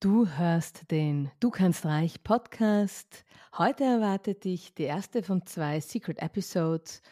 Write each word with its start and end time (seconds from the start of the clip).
Du 0.00 0.28
hörst 0.28 0.92
den 0.92 1.28
Du 1.40 1.50
kannst 1.50 1.84
reich 1.84 2.22
Podcast. 2.22 3.24
Heute 3.56 3.82
erwartet 3.82 4.44
dich 4.44 4.72
die 4.72 4.84
erste 4.84 5.24
von 5.24 5.44
zwei 5.44 5.80
Secret 5.80 6.22
Episodes 6.22 7.02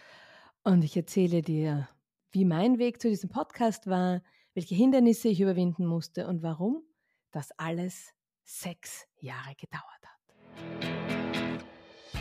und 0.63 0.85
ich 0.85 0.97
erzähle 0.97 1.43
dir, 1.43 1.89
wie 2.31 2.45
mein 2.45 2.79
Weg 2.79 3.03
zu 3.03 3.09
diesem 3.09 3.29
Podcast 3.29 3.89
war, 3.89 4.23
welche 4.55 4.77
Hindernisse 4.77 5.27
ich 5.27 5.41
überwinden 5.41 5.85
musste 5.85 6.29
und 6.29 6.45
warum 6.45 6.85
das 7.33 7.51
alles 7.59 8.13
sechs 8.45 9.09
Jahre 9.19 9.57
gedauert 9.57 9.83
hat. 10.05 10.21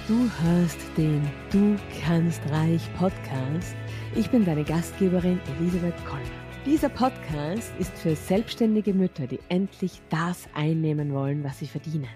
Du 0.07 0.27
hörst 0.41 0.79
den 0.97 1.29
Du 1.51 1.75
kannst 2.03 2.41
reich 2.49 2.81
Podcast. 2.95 3.75
Ich 4.15 4.31
bin 4.31 4.43
deine 4.43 4.63
Gastgeberin 4.63 5.39
Elisabeth 5.59 6.03
Koller. 6.07 6.44
Dieser 6.65 6.89
Podcast 6.89 7.71
ist 7.77 7.95
für 7.95 8.15
selbstständige 8.15 8.91
Mütter, 8.91 9.27
die 9.27 9.39
endlich 9.49 10.01
das 10.09 10.49
einnehmen 10.55 11.13
wollen, 11.13 11.43
was 11.43 11.59
sie 11.59 11.67
verdienen. 11.67 12.09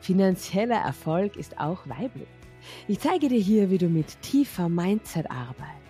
Finanzieller 0.00 0.76
Erfolg 0.76 1.36
ist 1.36 1.58
auch 1.58 1.88
weiblich. 1.88 2.28
Ich 2.86 3.00
zeige 3.00 3.28
dir 3.28 3.40
hier, 3.40 3.70
wie 3.70 3.78
du 3.78 3.88
mit 3.88 4.20
tiefer 4.20 4.68
Mindset-Arbeit, 4.68 5.80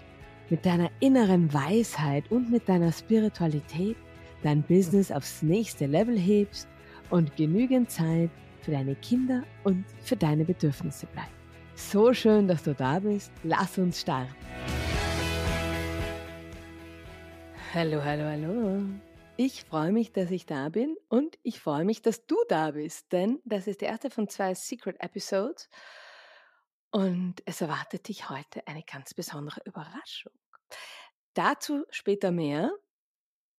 mit 0.49 0.65
deiner 0.65 0.91
inneren 1.01 1.53
Weisheit 1.53 2.31
und 2.31 2.53
mit 2.53 2.69
deiner 2.69 2.93
Spiritualität 2.93 3.97
dein 4.45 4.63
Business 4.63 5.11
aufs 5.11 5.43
nächste 5.43 5.87
Level 5.87 6.17
hebst 6.17 6.69
und 7.11 7.35
genügend 7.35 7.91
Zeit 7.91 8.31
für 8.61 8.71
deine 8.71 8.95
Kinder 8.95 9.43
und 9.65 9.85
für 10.05 10.15
deine 10.15 10.45
Bedürfnisse 10.45 11.07
bleibt. 11.07 11.33
So 11.75 12.15
schön, 12.15 12.47
dass 12.47 12.63
du 12.63 12.75
da 12.75 13.01
bist. 13.01 13.33
Lass 13.43 13.77
uns 13.77 14.03
starten. 14.03 14.37
Hallo, 17.75 18.03
hallo, 18.03 18.25
hallo. 18.25 18.83
Ich 19.37 19.65
freue 19.65 19.93
mich, 19.93 20.11
dass 20.11 20.31
ich 20.31 20.47
da 20.47 20.71
bin 20.71 20.97
und 21.11 21.39
ich 21.43 21.61
freue 21.61 21.85
mich, 21.85 22.01
dass 22.01 22.25
du 22.25 22.37
da 22.49 22.71
bist, 22.71 23.13
denn 23.13 23.43
das 23.45 23.67
ist 23.67 23.83
die 23.83 23.85
erste 23.85 24.09
von 24.09 24.27
zwei 24.27 24.55
Secret 24.55 24.97
Episodes 25.01 25.69
und 26.91 27.43
es 27.45 27.61
erwartet 27.61 28.09
dich 28.09 28.31
heute 28.31 28.67
eine 28.67 28.83
ganz 28.85 29.13
besondere 29.13 29.61
Überraschung. 29.67 30.33
Dazu 31.35 31.85
später 31.91 32.31
mehr. 32.31 32.73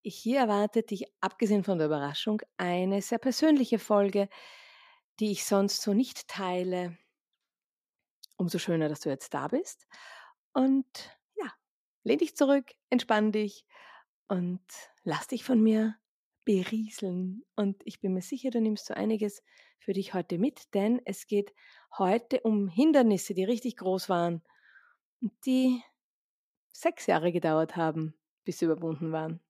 Hier 0.01 0.39
erwartet 0.39 0.89
dich, 0.89 1.05
abgesehen 1.21 1.63
von 1.63 1.77
der 1.77 1.85
Überraschung, 1.85 2.41
eine 2.57 3.03
sehr 3.03 3.19
persönliche 3.19 3.77
Folge, 3.77 4.27
die 5.19 5.31
ich 5.31 5.45
sonst 5.45 5.83
so 5.83 5.93
nicht 5.93 6.27
teile. 6.27 6.97
Umso 8.37 8.57
schöner, 8.57 8.89
dass 8.89 9.01
du 9.01 9.09
jetzt 9.09 9.35
da 9.35 9.49
bist. 9.49 9.85
Und 10.53 11.15
ja, 11.35 11.53
lehn 12.03 12.17
dich 12.17 12.35
zurück, 12.35 12.71
entspann 12.89 13.31
dich 13.31 13.67
und 14.29 14.61
lass 15.03 15.27
dich 15.27 15.43
von 15.43 15.61
mir 15.61 15.95
berieseln. 16.45 17.43
Und 17.55 17.81
ich 17.85 17.99
bin 17.99 18.13
mir 18.13 18.21
sicher, 18.21 18.51
du 18.51 18.61
nimmst 18.61 18.85
so 18.85 18.93
einiges 18.93 19.43
für 19.79 19.93
dich 19.93 20.13
heute 20.13 20.37
mit, 20.37 20.73
denn 20.73 21.01
es 21.05 21.27
geht 21.27 21.53
heute 21.97 22.39
um 22.41 22.69
Hindernisse, 22.69 23.33
die 23.33 23.43
richtig 23.43 23.77
groß 23.77 24.07
waren 24.07 24.41
und 25.21 25.33
die 25.45 25.81
sechs 26.71 27.07
Jahre 27.07 27.31
gedauert 27.31 27.75
haben, 27.75 28.13
bis 28.45 28.59
sie 28.59 28.65
überwunden 28.65 29.11
waren. 29.11 29.41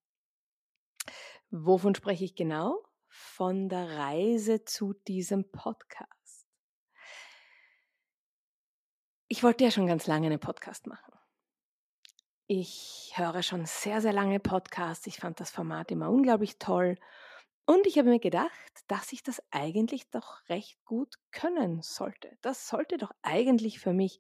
Wovon 1.52 1.94
spreche 1.96 2.26
ich 2.26 2.36
genau? 2.36 2.84
Von 3.08 3.70
der 3.70 3.98
Reise 3.98 4.64
zu 4.64 4.94
diesem 5.08 5.52
Podcast. 5.52 6.48
Ich 9.28 9.44
wollte 9.44 9.64
ja 9.64 9.72
schon 9.72 9.88
ganz 9.88 10.08
lange 10.08 10.28
einen 10.28 10.40
Podcast 10.40 10.88
machen. 10.88 11.09
Ich 12.52 13.12
höre 13.16 13.44
schon 13.44 13.66
sehr, 13.68 14.02
sehr 14.02 14.12
lange 14.12 14.40
Podcasts. 14.40 15.06
Ich 15.06 15.18
fand 15.18 15.40
das 15.40 15.52
Format 15.52 15.92
immer 15.92 16.10
unglaublich 16.10 16.58
toll. 16.58 16.96
Und 17.68 17.86
ich 17.86 18.00
habe 18.00 18.10
mir 18.10 18.20
gedacht, 18.20 18.52
dass 18.88 19.12
ich 19.14 19.22
das 19.22 19.40
eigentlich 19.52 20.10
doch 20.10 20.40
recht 20.50 20.84
gut 20.84 21.14
können 21.32 21.82
sollte. 21.84 22.36
Das 22.42 22.68
sollte 22.68 22.98
doch 22.98 23.12
eigentlich 23.22 23.80
für 23.80 23.94
mich 23.94 24.20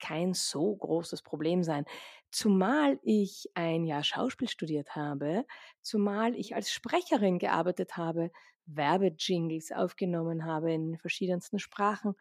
kein 0.00 0.34
so 0.34 0.74
großes 0.74 1.22
Problem 1.22 1.62
sein. 1.62 1.84
Zumal 2.32 2.98
ich 3.02 3.48
ein 3.54 3.84
Jahr 3.84 4.02
Schauspiel 4.02 4.48
studiert 4.48 4.96
habe, 4.96 5.46
zumal 5.80 6.34
ich 6.34 6.56
als 6.56 6.72
Sprecherin 6.72 7.38
gearbeitet 7.38 7.96
habe, 7.96 8.32
Werbejingles 8.66 9.70
aufgenommen 9.70 10.44
habe 10.46 10.72
in 10.72 10.98
verschiedensten 10.98 11.60
Sprachen 11.60 12.16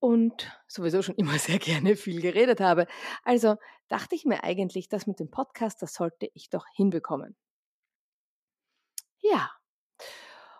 und 0.00 0.50
sowieso 0.66 1.02
schon 1.02 1.14
immer 1.16 1.38
sehr 1.38 1.58
gerne 1.58 1.96
viel 1.96 2.20
geredet 2.20 2.60
habe. 2.60 2.86
Also 3.24 3.56
dachte 3.88 4.14
ich 4.14 4.24
mir 4.24 4.44
eigentlich, 4.44 4.88
das 4.88 5.06
mit 5.06 5.20
dem 5.20 5.30
Podcast, 5.30 5.82
das 5.82 5.94
sollte 5.94 6.30
ich 6.34 6.50
doch 6.50 6.64
hinbekommen. 6.74 7.36
Ja. 9.20 9.50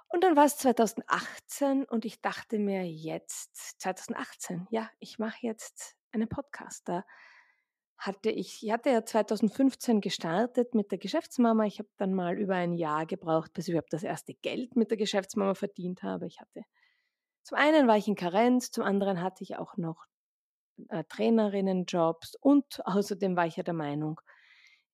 Und 0.09 0.25
dann 0.25 0.37
war 0.37 0.47
es 0.47 0.57
2018 0.57 1.85
und 1.85 2.05
ich 2.05 2.21
dachte 2.23 2.59
mir 2.59 2.85
jetzt, 2.89 3.81
2018, 3.81 4.67
ja, 4.71 4.91
ich 5.01 5.19
mache 5.19 5.39
jetzt 5.43 5.97
einen 6.13 6.29
Podcast. 6.29 6.89
Da 6.89 7.05
hatte 7.99 8.31
ich, 8.31 8.63
ich 8.63 8.71
hatte 8.71 8.91
ja 8.91 9.05
2015 9.05 10.01
gestartet 10.01 10.75
mit 10.75 10.93
der 10.93 10.99
Geschäftsmama. 10.99 11.65
Ich 11.65 11.79
habe 11.79 11.91
dann 11.99 12.15
mal 12.15 12.39
über 12.39 12.55
ein 12.55 12.73
Jahr 12.73 13.05
gebraucht, 13.07 13.53
bis 13.53 13.67
ich 13.67 13.73
überhaupt 13.73 13.93
das 13.93 14.05
erste 14.05 14.35
Geld 14.35 14.77
mit 14.77 14.91
der 14.91 14.97
Geschäftsmama 14.97 15.55
verdient 15.55 16.03
habe. 16.03 16.27
Ich 16.27 16.41
hatte 16.41 16.63
zum 17.49 17.57
einen 17.57 17.89
war 17.89 17.97
ich 17.97 18.07
in 18.07 18.15
Karenz, 18.15 18.71
zum 18.71 18.85
anderen 18.85 19.23
hatte 19.23 19.43
ich 19.43 19.57
auch 19.57 19.79
noch 19.79 20.05
äh, 20.91 21.03
Trainerinnenjobs 21.09 22.35
und 22.35 22.67
außerdem 22.85 23.37
war 23.37 23.47
ich 23.47 23.57
ja 23.57 23.63
der 23.63 23.73
Meinung, 23.73 24.21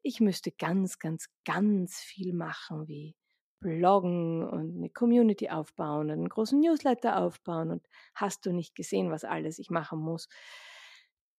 ich 0.03 0.21
müsste 0.21 0.53
ganz, 0.53 1.01
ganz, 1.01 1.27
ganz 1.45 1.97
viel 1.97 2.33
machen, 2.33 2.87
wie 2.87 3.17
bloggen 3.59 4.47
und 4.49 4.77
eine 4.77 4.91
Community 4.91 5.51
aufbauen, 5.51 6.13
einen 6.13 6.29
großen 6.29 6.61
Newsletter 6.61 7.19
aufbauen 7.19 7.73
und 7.73 7.89
hast 8.15 8.47
du 8.47 8.53
nicht 8.53 8.77
gesehen, 8.77 9.11
was 9.11 9.25
alles 9.25 9.59
ich 9.59 9.71
machen 9.71 9.99
muss, 9.99 10.29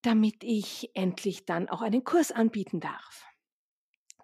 damit 0.02 0.44
ich 0.44 0.90
endlich 0.92 1.46
dann 1.46 1.70
auch 1.70 1.80
einen 1.80 2.04
Kurs 2.04 2.30
anbieten 2.30 2.80
darf. 2.80 3.24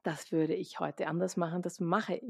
Das 0.02 0.30
würde 0.30 0.54
ich 0.54 0.78
heute 0.78 1.06
anders 1.06 1.38
machen. 1.38 1.62
Das 1.62 1.80
mache, 1.80 2.20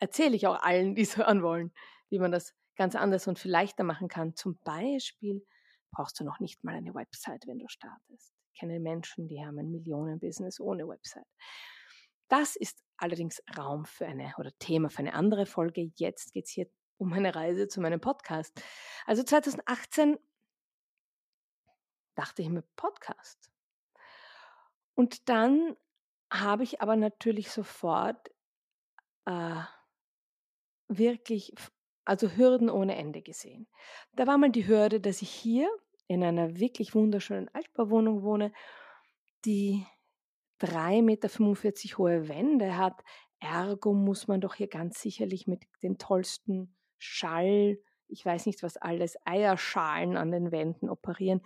erzähle 0.00 0.36
ich 0.36 0.46
auch 0.48 0.60
allen, 0.60 0.94
die 0.96 1.02
es 1.02 1.16
hören 1.16 1.42
wollen, 1.42 1.72
wie 2.10 2.18
man 2.18 2.30
das 2.30 2.52
ganz 2.76 2.94
anders 2.94 3.26
und 3.26 3.38
viel 3.38 3.50
leichter 3.50 3.84
machen 3.84 4.08
kann. 4.08 4.34
Zum 4.36 4.58
Beispiel 4.64 5.44
brauchst 5.90 6.20
du 6.20 6.24
noch 6.24 6.40
nicht 6.40 6.62
mal 6.64 6.74
eine 6.74 6.94
Website, 6.94 7.46
wenn 7.46 7.58
du 7.58 7.68
startest. 7.68 8.32
Ich 8.52 8.60
kenne 8.60 8.80
Menschen, 8.80 9.28
die 9.28 9.44
haben 9.44 9.58
ein 9.58 9.70
Millionenbusiness 9.70 10.60
ohne 10.60 10.86
Website. 10.86 11.26
Das 12.28 12.56
ist 12.56 12.82
allerdings 12.96 13.42
Raum 13.56 13.84
für 13.84 14.06
eine 14.06 14.32
oder 14.38 14.50
Thema 14.58 14.90
für 14.90 15.00
eine 15.00 15.14
andere 15.14 15.46
Folge. 15.46 15.90
Jetzt 15.96 16.32
geht's 16.32 16.50
hier 16.50 16.66
um 16.98 17.12
eine 17.12 17.34
Reise 17.34 17.68
zu 17.68 17.80
meinem 17.80 18.00
Podcast. 18.00 18.60
Also 19.04 19.22
2018 19.22 20.18
dachte 22.14 22.42
ich 22.42 22.48
mir 22.48 22.62
Podcast. 22.76 23.50
Und 24.94 25.28
dann 25.28 25.76
habe 26.32 26.64
ich 26.64 26.80
aber 26.80 26.96
natürlich 26.96 27.50
sofort 27.50 28.30
äh, 29.26 29.62
wirklich 30.88 31.52
also 32.06 32.30
Hürden 32.30 32.70
ohne 32.70 32.96
Ende 32.96 33.20
gesehen. 33.20 33.66
Da 34.14 34.26
war 34.26 34.38
mal 34.38 34.50
die 34.50 34.66
Hürde, 34.66 35.00
dass 35.00 35.22
ich 35.22 35.30
hier 35.30 35.68
in 36.08 36.22
einer 36.22 36.56
wirklich 36.58 36.94
wunderschönen 36.94 37.48
Altbauwohnung 37.52 38.22
wohne, 38.22 38.52
die 39.44 39.84
3,45 40.60 41.02
Meter 41.02 41.98
hohe 41.98 42.28
Wände 42.28 42.76
hat. 42.78 43.02
Ergo 43.40 43.92
muss 43.92 44.28
man 44.28 44.40
doch 44.40 44.54
hier 44.54 44.68
ganz 44.68 45.00
sicherlich 45.00 45.46
mit 45.46 45.64
den 45.82 45.98
tollsten 45.98 46.74
Schall, 46.98 47.78
ich 48.08 48.24
weiß 48.24 48.46
nicht 48.46 48.62
was 48.62 48.76
alles, 48.76 49.16
Eierschalen 49.24 50.16
an 50.16 50.30
den 50.30 50.52
Wänden 50.52 50.88
operieren. 50.88 51.42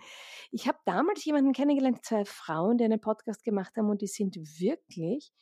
Ich 0.51 0.67
habe 0.67 0.77
damals 0.85 1.25
jemanden 1.25 1.53
kennengelernt, 1.53 2.05
zwei 2.05 2.23
Frauen, 2.23 2.77
die 2.77 2.85
einen 2.85 3.01
Podcast 3.01 3.43
gemacht 3.43 3.75
haben 3.75 3.89
und 3.89 4.01
die 4.01 4.07
sind 4.07 4.37
wirklich 4.59 5.33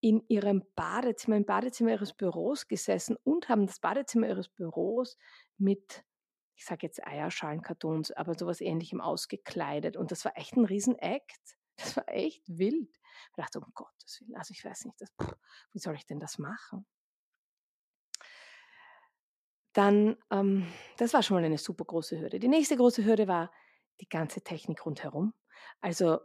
in 0.00 0.22
ihrem 0.28 0.62
Badezimmer, 0.74 1.36
im 1.36 1.46
Badezimmer 1.46 1.90
ihres 1.90 2.12
Büros 2.12 2.68
gesessen 2.68 3.16
und 3.24 3.48
haben 3.48 3.66
das 3.66 3.80
Badezimmer 3.80 4.28
ihres 4.28 4.48
Büros 4.48 5.16
mit, 5.58 6.04
ich 6.54 6.64
sage 6.64 6.86
jetzt 6.86 7.06
Eierschalenkartons, 7.06 8.12
aber 8.12 8.34
sowas 8.34 8.60
ähnlichem 8.60 9.00
ausgekleidet. 9.00 9.96
Und 9.96 10.10
das 10.10 10.24
war 10.24 10.36
echt 10.36 10.56
ein 10.56 10.64
Riesen-Act. 10.64 11.38
Das 11.78 11.94
war 11.94 12.08
echt 12.08 12.42
wild. 12.48 12.88
Ich 12.88 13.36
dachte, 13.36 13.60
um 13.60 13.70
Gottes 13.74 14.22
Willen, 14.22 14.34
also 14.34 14.52
ich 14.52 14.64
weiß 14.64 14.86
nicht, 14.86 14.98
das, 14.98 15.10
pff, 15.20 15.36
wie 15.72 15.78
soll 15.78 15.94
ich 15.94 16.06
denn 16.06 16.18
das 16.18 16.38
machen? 16.38 16.86
Dann, 19.74 20.16
ähm, 20.30 20.66
das 20.96 21.12
war 21.12 21.22
schon 21.22 21.34
mal 21.34 21.44
eine 21.44 21.58
super 21.58 21.84
große 21.84 22.18
Hürde. 22.18 22.38
Die 22.38 22.48
nächste 22.48 22.78
große 22.78 23.04
Hürde 23.04 23.28
war 23.28 23.52
die 24.00 24.08
ganze 24.08 24.40
Technik 24.40 24.86
rundherum. 24.86 25.34
Also 25.82 26.20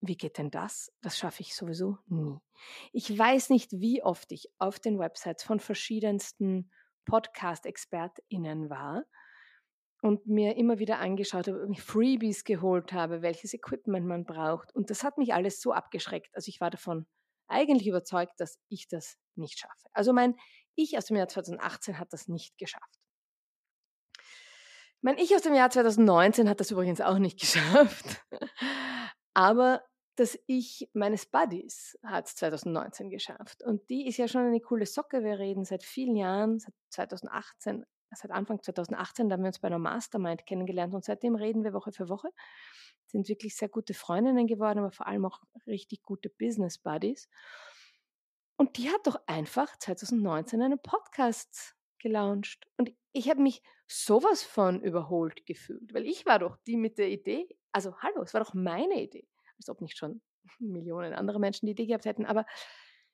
wie 0.00 0.16
geht 0.16 0.38
denn 0.38 0.50
das? 0.50 0.92
Das 1.02 1.18
schaffe 1.18 1.42
ich 1.42 1.54
sowieso 1.54 1.98
nie. 2.06 2.38
Ich 2.92 3.16
weiß 3.16 3.50
nicht, 3.50 3.72
wie 3.72 4.02
oft 4.02 4.30
ich 4.32 4.48
auf 4.58 4.78
den 4.78 4.98
Websites 4.98 5.42
von 5.42 5.60
verschiedensten 5.60 6.70
Podcast-ExpertInnen 7.04 8.70
war 8.70 9.04
und 10.02 10.26
mir 10.26 10.56
immer 10.56 10.78
wieder 10.78 10.98
angeschaut 10.98 11.48
habe, 11.48 11.68
Freebies 11.76 12.44
geholt 12.44 12.92
habe, 12.92 13.22
welches 13.22 13.54
Equipment 13.54 14.06
man 14.06 14.24
braucht. 14.24 14.74
Und 14.74 14.90
das 14.90 15.02
hat 15.02 15.18
mich 15.18 15.34
alles 15.34 15.60
so 15.60 15.72
abgeschreckt. 15.72 16.30
Also 16.34 16.48
ich 16.48 16.60
war 16.60 16.70
davon 16.70 17.06
eigentlich 17.48 17.88
überzeugt, 17.88 18.34
dass 18.38 18.58
ich 18.68 18.86
das 18.88 19.16
nicht 19.34 19.58
schaffe. 19.58 19.88
Also 19.92 20.12
mein 20.12 20.36
Ich 20.76 20.96
aus 20.96 21.06
dem 21.06 21.16
Jahr 21.16 21.28
2018 21.28 21.98
hat 21.98 22.12
das 22.12 22.28
nicht 22.28 22.56
geschafft. 22.58 23.00
Mein 25.00 25.18
Ich 25.18 25.34
aus 25.34 25.42
dem 25.42 25.54
Jahr 25.54 25.70
2019 25.70 26.48
hat 26.48 26.60
das 26.60 26.70
übrigens 26.70 27.00
auch 27.00 27.18
nicht 27.18 27.40
geschafft. 27.40 28.24
Aber 29.38 29.84
das 30.16 30.36
Ich 30.48 30.90
meines 30.94 31.24
Buddies 31.26 31.96
hat 32.02 32.26
es 32.26 32.34
2019 32.34 33.08
geschafft. 33.08 33.62
Und 33.62 33.88
die 33.88 34.08
ist 34.08 34.16
ja 34.16 34.26
schon 34.26 34.40
eine 34.40 34.60
coole 34.60 34.84
Socke. 34.84 35.22
Wir 35.22 35.38
reden 35.38 35.64
seit 35.64 35.84
vielen 35.84 36.16
Jahren, 36.16 36.58
seit 36.58 36.74
2018, 36.88 37.86
seit 38.16 38.32
Anfang 38.32 38.60
2018, 38.60 39.28
da 39.28 39.34
haben 39.34 39.44
wir 39.44 39.46
uns 39.46 39.60
bei 39.60 39.68
einer 39.68 39.78
Mastermind 39.78 40.44
kennengelernt 40.44 40.92
und 40.92 41.04
seitdem 41.04 41.36
reden 41.36 41.62
wir 41.62 41.72
Woche 41.72 41.92
für 41.92 42.08
Woche. 42.08 42.30
Sind 43.06 43.28
wirklich 43.28 43.54
sehr 43.54 43.68
gute 43.68 43.94
Freundinnen 43.94 44.48
geworden, 44.48 44.80
aber 44.80 44.90
vor 44.90 45.06
allem 45.06 45.24
auch 45.24 45.38
richtig 45.68 46.02
gute 46.02 46.30
Business 46.30 46.76
Buddies. 46.76 47.28
Und 48.56 48.76
die 48.76 48.90
hat 48.90 49.06
doch 49.06 49.20
einfach 49.28 49.78
2019 49.78 50.60
einen 50.62 50.82
Podcast 50.82 51.76
gelauncht. 52.00 52.66
Und 52.76 52.92
ich 53.12 53.30
habe 53.30 53.40
mich 53.40 53.62
sowas 53.86 54.42
von 54.42 54.82
überholt 54.82 55.46
gefühlt, 55.46 55.94
weil 55.94 56.06
ich 56.06 56.26
war 56.26 56.40
doch 56.40 56.56
die 56.66 56.76
mit 56.76 56.98
der 56.98 57.10
Idee. 57.10 57.46
Also 57.72 57.96
hallo, 57.98 58.22
es 58.22 58.34
war 58.34 58.42
doch 58.42 58.54
meine 58.54 59.02
Idee. 59.02 59.28
Als 59.56 59.68
ob 59.68 59.80
nicht 59.80 59.96
schon 59.96 60.22
Millionen 60.58 61.14
andere 61.14 61.40
Menschen 61.40 61.66
die 61.66 61.72
Idee 61.72 61.86
gehabt 61.86 62.04
hätten. 62.04 62.26
Aber 62.26 62.46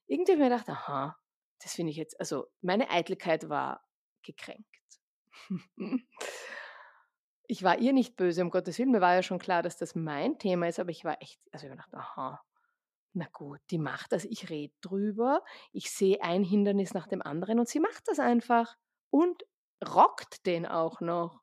irgendwie 0.06 0.32
habe 0.32 0.42
ich 0.42 0.48
mir 0.48 0.56
gedacht, 0.56 0.68
aha, 0.68 1.16
das 1.62 1.74
finde 1.74 1.90
ich 1.90 1.96
jetzt, 1.96 2.18
also 2.20 2.46
meine 2.60 2.90
Eitelkeit 2.90 3.48
war 3.48 3.82
gekränkt. 4.22 4.66
ich 7.46 7.62
war 7.62 7.78
ihr 7.78 7.92
nicht 7.92 8.16
böse, 8.16 8.42
um 8.42 8.50
Gottes 8.50 8.78
Willen. 8.78 8.90
Mir 8.90 9.00
war 9.00 9.14
ja 9.14 9.22
schon 9.22 9.38
klar, 9.38 9.62
dass 9.62 9.76
das 9.76 9.94
mein 9.94 10.38
Thema 10.38 10.68
ist, 10.68 10.78
aber 10.78 10.90
ich 10.90 11.04
war 11.04 11.20
echt, 11.22 11.40
also 11.52 11.66
ich 11.66 11.70
habe 11.70 11.80
gedacht, 11.80 11.94
aha, 11.94 12.42
na 13.14 13.28
gut, 13.32 13.60
die 13.70 13.78
macht 13.78 14.12
das, 14.12 14.24
ich 14.24 14.50
rede 14.50 14.74
drüber, 14.80 15.44
ich 15.72 15.90
sehe 15.90 16.20
ein 16.20 16.42
Hindernis 16.42 16.94
nach 16.94 17.06
dem 17.06 17.22
anderen 17.22 17.60
und 17.60 17.68
sie 17.68 17.80
macht 17.80 18.08
das 18.08 18.18
einfach 18.18 18.76
und 19.10 19.44
rockt 19.86 20.46
den 20.46 20.66
auch 20.66 21.00
noch. 21.00 21.40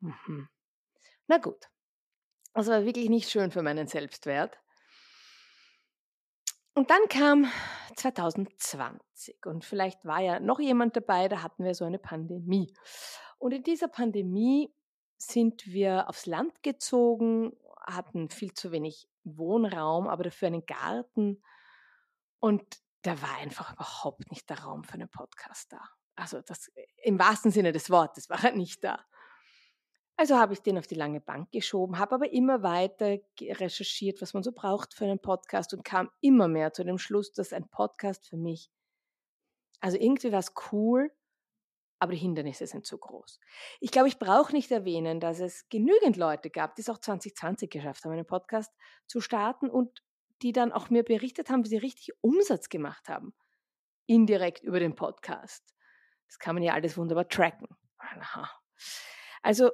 Mhm. 0.00 0.48
Na 1.26 1.38
gut, 1.38 1.68
das 2.58 2.68
war 2.68 2.84
wirklich 2.84 3.08
nicht 3.08 3.30
schön 3.30 3.50
für 3.50 3.62
meinen 3.62 3.86
Selbstwert. 3.86 4.58
Und 6.74 6.90
dann 6.90 7.08
kam 7.08 7.50
2020 7.96 9.46
und 9.46 9.64
vielleicht 9.64 10.04
war 10.04 10.20
ja 10.20 10.38
noch 10.38 10.60
jemand 10.60 10.96
dabei, 10.96 11.28
da 11.28 11.42
hatten 11.42 11.64
wir 11.64 11.74
so 11.74 11.84
eine 11.84 11.98
Pandemie. 11.98 12.72
Und 13.38 13.52
in 13.52 13.62
dieser 13.62 13.88
Pandemie 13.88 14.72
sind 15.16 15.66
wir 15.66 16.08
aufs 16.08 16.26
Land 16.26 16.62
gezogen, 16.62 17.56
hatten 17.86 18.30
viel 18.30 18.52
zu 18.54 18.70
wenig 18.70 19.08
Wohnraum, 19.24 20.06
aber 20.06 20.24
dafür 20.24 20.48
einen 20.48 20.66
Garten. 20.66 21.42
Und 22.40 22.64
da 23.02 23.20
war 23.22 23.38
einfach 23.38 23.72
überhaupt 23.72 24.30
nicht 24.30 24.48
der 24.50 24.60
Raum 24.60 24.84
für 24.84 24.94
einen 24.94 25.08
Podcast 25.08 25.72
da. 25.72 25.80
Also 26.14 26.40
das 26.42 26.70
im 27.02 27.18
wahrsten 27.18 27.50
Sinne 27.50 27.72
des 27.72 27.90
Wortes 27.90 28.28
war 28.30 28.44
er 28.44 28.52
nicht 28.52 28.82
da. 28.84 29.04
Also 30.20 30.36
habe 30.36 30.52
ich 30.52 30.62
den 30.62 30.76
auf 30.78 30.88
die 30.88 30.96
lange 30.96 31.20
Bank 31.20 31.52
geschoben, 31.52 32.00
habe 32.00 32.16
aber 32.16 32.32
immer 32.32 32.64
weiter 32.64 33.18
recherchiert, 33.40 34.20
was 34.20 34.34
man 34.34 34.42
so 34.42 34.50
braucht 34.50 34.92
für 34.92 35.04
einen 35.04 35.20
Podcast 35.20 35.72
und 35.74 35.84
kam 35.84 36.10
immer 36.20 36.48
mehr 36.48 36.72
zu 36.72 36.82
dem 36.82 36.98
Schluss, 36.98 37.32
dass 37.32 37.52
ein 37.52 37.68
Podcast 37.68 38.26
für 38.26 38.36
mich, 38.36 38.68
also 39.78 39.96
irgendwie 39.96 40.32
war 40.32 40.40
es 40.40 40.52
cool, 40.72 41.12
aber 42.00 42.10
die 42.10 42.18
Hindernisse 42.18 42.66
sind 42.66 42.84
zu 42.84 42.98
groß. 42.98 43.38
Ich 43.78 43.92
glaube, 43.92 44.08
ich 44.08 44.18
brauche 44.18 44.52
nicht 44.52 44.72
erwähnen, 44.72 45.20
dass 45.20 45.38
es 45.38 45.68
genügend 45.68 46.16
Leute 46.16 46.50
gab, 46.50 46.74
die 46.74 46.82
es 46.82 46.88
auch 46.88 46.98
2020 46.98 47.70
geschafft 47.70 48.04
haben, 48.04 48.10
einen 48.10 48.26
Podcast 48.26 48.74
zu 49.06 49.20
starten 49.20 49.70
und 49.70 50.02
die 50.42 50.50
dann 50.50 50.72
auch 50.72 50.90
mir 50.90 51.04
berichtet 51.04 51.48
haben, 51.48 51.64
wie 51.64 51.68
sie 51.68 51.76
richtig 51.76 52.10
Umsatz 52.22 52.68
gemacht 52.68 53.08
haben. 53.08 53.34
Indirekt 54.06 54.64
über 54.64 54.80
den 54.80 54.96
Podcast. 54.96 55.76
Das 56.26 56.40
kann 56.40 56.56
man 56.56 56.64
ja 56.64 56.72
alles 56.74 56.98
wunderbar 56.98 57.28
tracken. 57.28 57.68
Aha. 57.98 58.50
Also, 59.48 59.70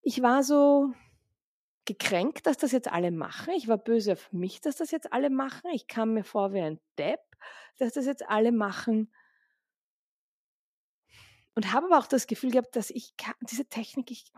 ich 0.00 0.22
war 0.22 0.44
so 0.44 0.92
gekränkt, 1.86 2.46
dass 2.46 2.56
das 2.56 2.70
jetzt 2.70 2.86
alle 2.86 3.10
machen. 3.10 3.52
Ich 3.52 3.66
war 3.66 3.78
böse 3.78 4.12
auf 4.12 4.32
mich, 4.32 4.60
dass 4.60 4.76
das 4.76 4.92
jetzt 4.92 5.12
alle 5.12 5.28
machen. 5.28 5.68
Ich 5.74 5.88
kam 5.88 6.14
mir 6.14 6.22
vor 6.22 6.52
wie 6.52 6.60
ein 6.60 6.78
Depp, 6.98 7.18
dass 7.78 7.94
das 7.94 8.06
jetzt 8.06 8.24
alle 8.28 8.52
machen 8.52 9.12
und 11.56 11.72
habe 11.72 11.86
aber 11.86 11.98
auch 11.98 12.06
das 12.06 12.28
Gefühl 12.28 12.52
gehabt, 12.52 12.76
dass 12.76 12.90
ich 12.90 13.14
diese 13.40 13.64
Technik, 13.64 14.12
ich, 14.12 14.30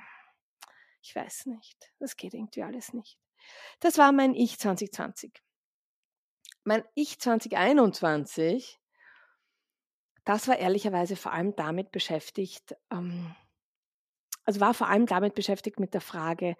ich 1.02 1.14
weiß 1.14 1.44
nicht, 1.44 1.92
das 1.98 2.16
geht 2.16 2.32
irgendwie 2.32 2.62
alles 2.62 2.94
nicht. 2.94 3.18
Das 3.80 3.98
war 3.98 4.12
mein 4.12 4.34
Ich 4.34 4.58
2020. 4.58 5.42
Mein 6.64 6.84
Ich 6.94 7.20
2021, 7.20 8.79
das 10.30 10.46
war 10.46 10.56
ehrlicherweise 10.56 11.16
vor 11.16 11.32
allem 11.32 11.56
damit 11.56 11.90
beschäftigt, 11.90 12.76
ähm, 12.92 13.34
also 14.44 14.60
war 14.60 14.74
vor 14.74 14.86
allem 14.86 15.06
damit 15.06 15.34
beschäftigt 15.34 15.80
mit 15.80 15.92
der 15.92 16.00
Frage, 16.00 16.56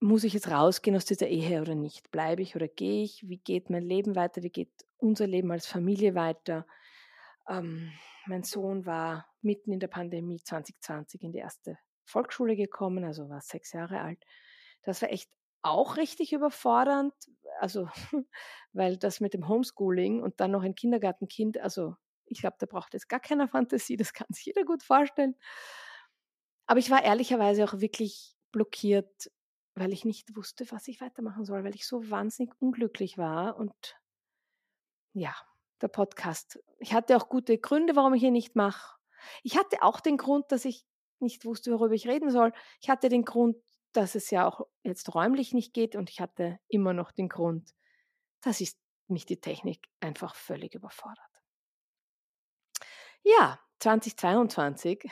muss 0.00 0.24
ich 0.24 0.32
jetzt 0.32 0.50
rausgehen 0.50 0.96
aus 0.96 1.04
dieser 1.04 1.28
Ehe 1.28 1.60
oder 1.60 1.76
nicht? 1.76 2.10
Bleibe 2.10 2.42
ich 2.42 2.56
oder 2.56 2.66
gehe 2.66 3.04
ich? 3.04 3.28
Wie 3.28 3.38
geht 3.38 3.70
mein 3.70 3.84
Leben 3.84 4.16
weiter? 4.16 4.42
Wie 4.42 4.50
geht 4.50 4.72
unser 4.96 5.28
Leben 5.28 5.52
als 5.52 5.68
Familie 5.68 6.16
weiter? 6.16 6.66
Ähm, 7.48 7.92
mein 8.26 8.42
Sohn 8.42 8.86
war 8.86 9.28
mitten 9.40 9.70
in 9.70 9.78
der 9.78 9.86
Pandemie 9.86 10.42
2020 10.42 11.22
in 11.22 11.30
die 11.30 11.38
erste 11.38 11.78
Volksschule 12.04 12.56
gekommen, 12.56 13.04
also 13.04 13.28
war 13.28 13.40
sechs 13.40 13.72
Jahre 13.72 14.00
alt. 14.00 14.24
Das 14.82 15.00
war 15.00 15.12
echt 15.12 15.30
auch 15.62 15.96
richtig 15.96 16.32
überfordernd, 16.32 17.14
also 17.60 17.88
weil 18.72 18.96
das 18.96 19.20
mit 19.20 19.32
dem 19.32 19.46
Homeschooling 19.46 20.24
und 20.24 20.40
dann 20.40 20.50
noch 20.50 20.64
ein 20.64 20.74
Kindergartenkind, 20.74 21.58
also 21.58 21.94
ich 22.32 22.40
glaube, 22.40 22.56
da 22.58 22.66
braucht 22.66 22.94
jetzt 22.94 23.08
gar 23.08 23.20
keiner 23.20 23.48
Fantasie, 23.48 23.96
das 23.96 24.12
kann 24.12 24.26
sich 24.30 24.46
jeder 24.46 24.64
gut 24.64 24.82
vorstellen. 24.82 25.36
Aber 26.66 26.78
ich 26.78 26.90
war 26.90 27.02
ehrlicherweise 27.02 27.64
auch 27.64 27.80
wirklich 27.80 28.36
blockiert, 28.52 29.30
weil 29.74 29.92
ich 29.92 30.04
nicht 30.04 30.36
wusste, 30.36 30.70
was 30.70 30.88
ich 30.88 31.00
weitermachen 31.00 31.44
soll, 31.44 31.64
weil 31.64 31.74
ich 31.74 31.86
so 31.86 32.10
wahnsinnig 32.10 32.52
unglücklich 32.60 33.18
war 33.18 33.56
und 33.56 33.74
ja, 35.14 35.34
der 35.80 35.88
Podcast. 35.88 36.62
Ich 36.78 36.94
hatte 36.94 37.16
auch 37.16 37.28
gute 37.28 37.58
Gründe, 37.58 37.96
warum 37.96 38.14
ich 38.14 38.22
ihn 38.22 38.32
nicht 38.32 38.56
mache. 38.56 38.96
Ich 39.42 39.56
hatte 39.56 39.82
auch 39.82 40.00
den 40.00 40.16
Grund, 40.16 40.50
dass 40.50 40.64
ich 40.64 40.86
nicht 41.20 41.44
wusste, 41.44 41.72
worüber 41.72 41.94
ich 41.94 42.08
reden 42.08 42.30
soll. 42.30 42.52
Ich 42.80 42.90
hatte 42.90 43.08
den 43.08 43.24
Grund, 43.24 43.56
dass 43.92 44.14
es 44.14 44.30
ja 44.30 44.46
auch 44.48 44.66
jetzt 44.82 45.14
räumlich 45.14 45.52
nicht 45.52 45.74
geht 45.74 45.96
und 45.96 46.10
ich 46.10 46.20
hatte 46.20 46.58
immer 46.68 46.92
noch 46.92 47.12
den 47.12 47.28
Grund, 47.28 47.70
dass 48.40 48.60
ich 48.60 48.72
mich 49.08 49.26
die 49.26 49.40
Technik 49.40 49.86
einfach 50.00 50.34
völlig 50.34 50.74
überfordert. 50.74 51.31
Ja, 53.24 53.60
2022 53.78 55.08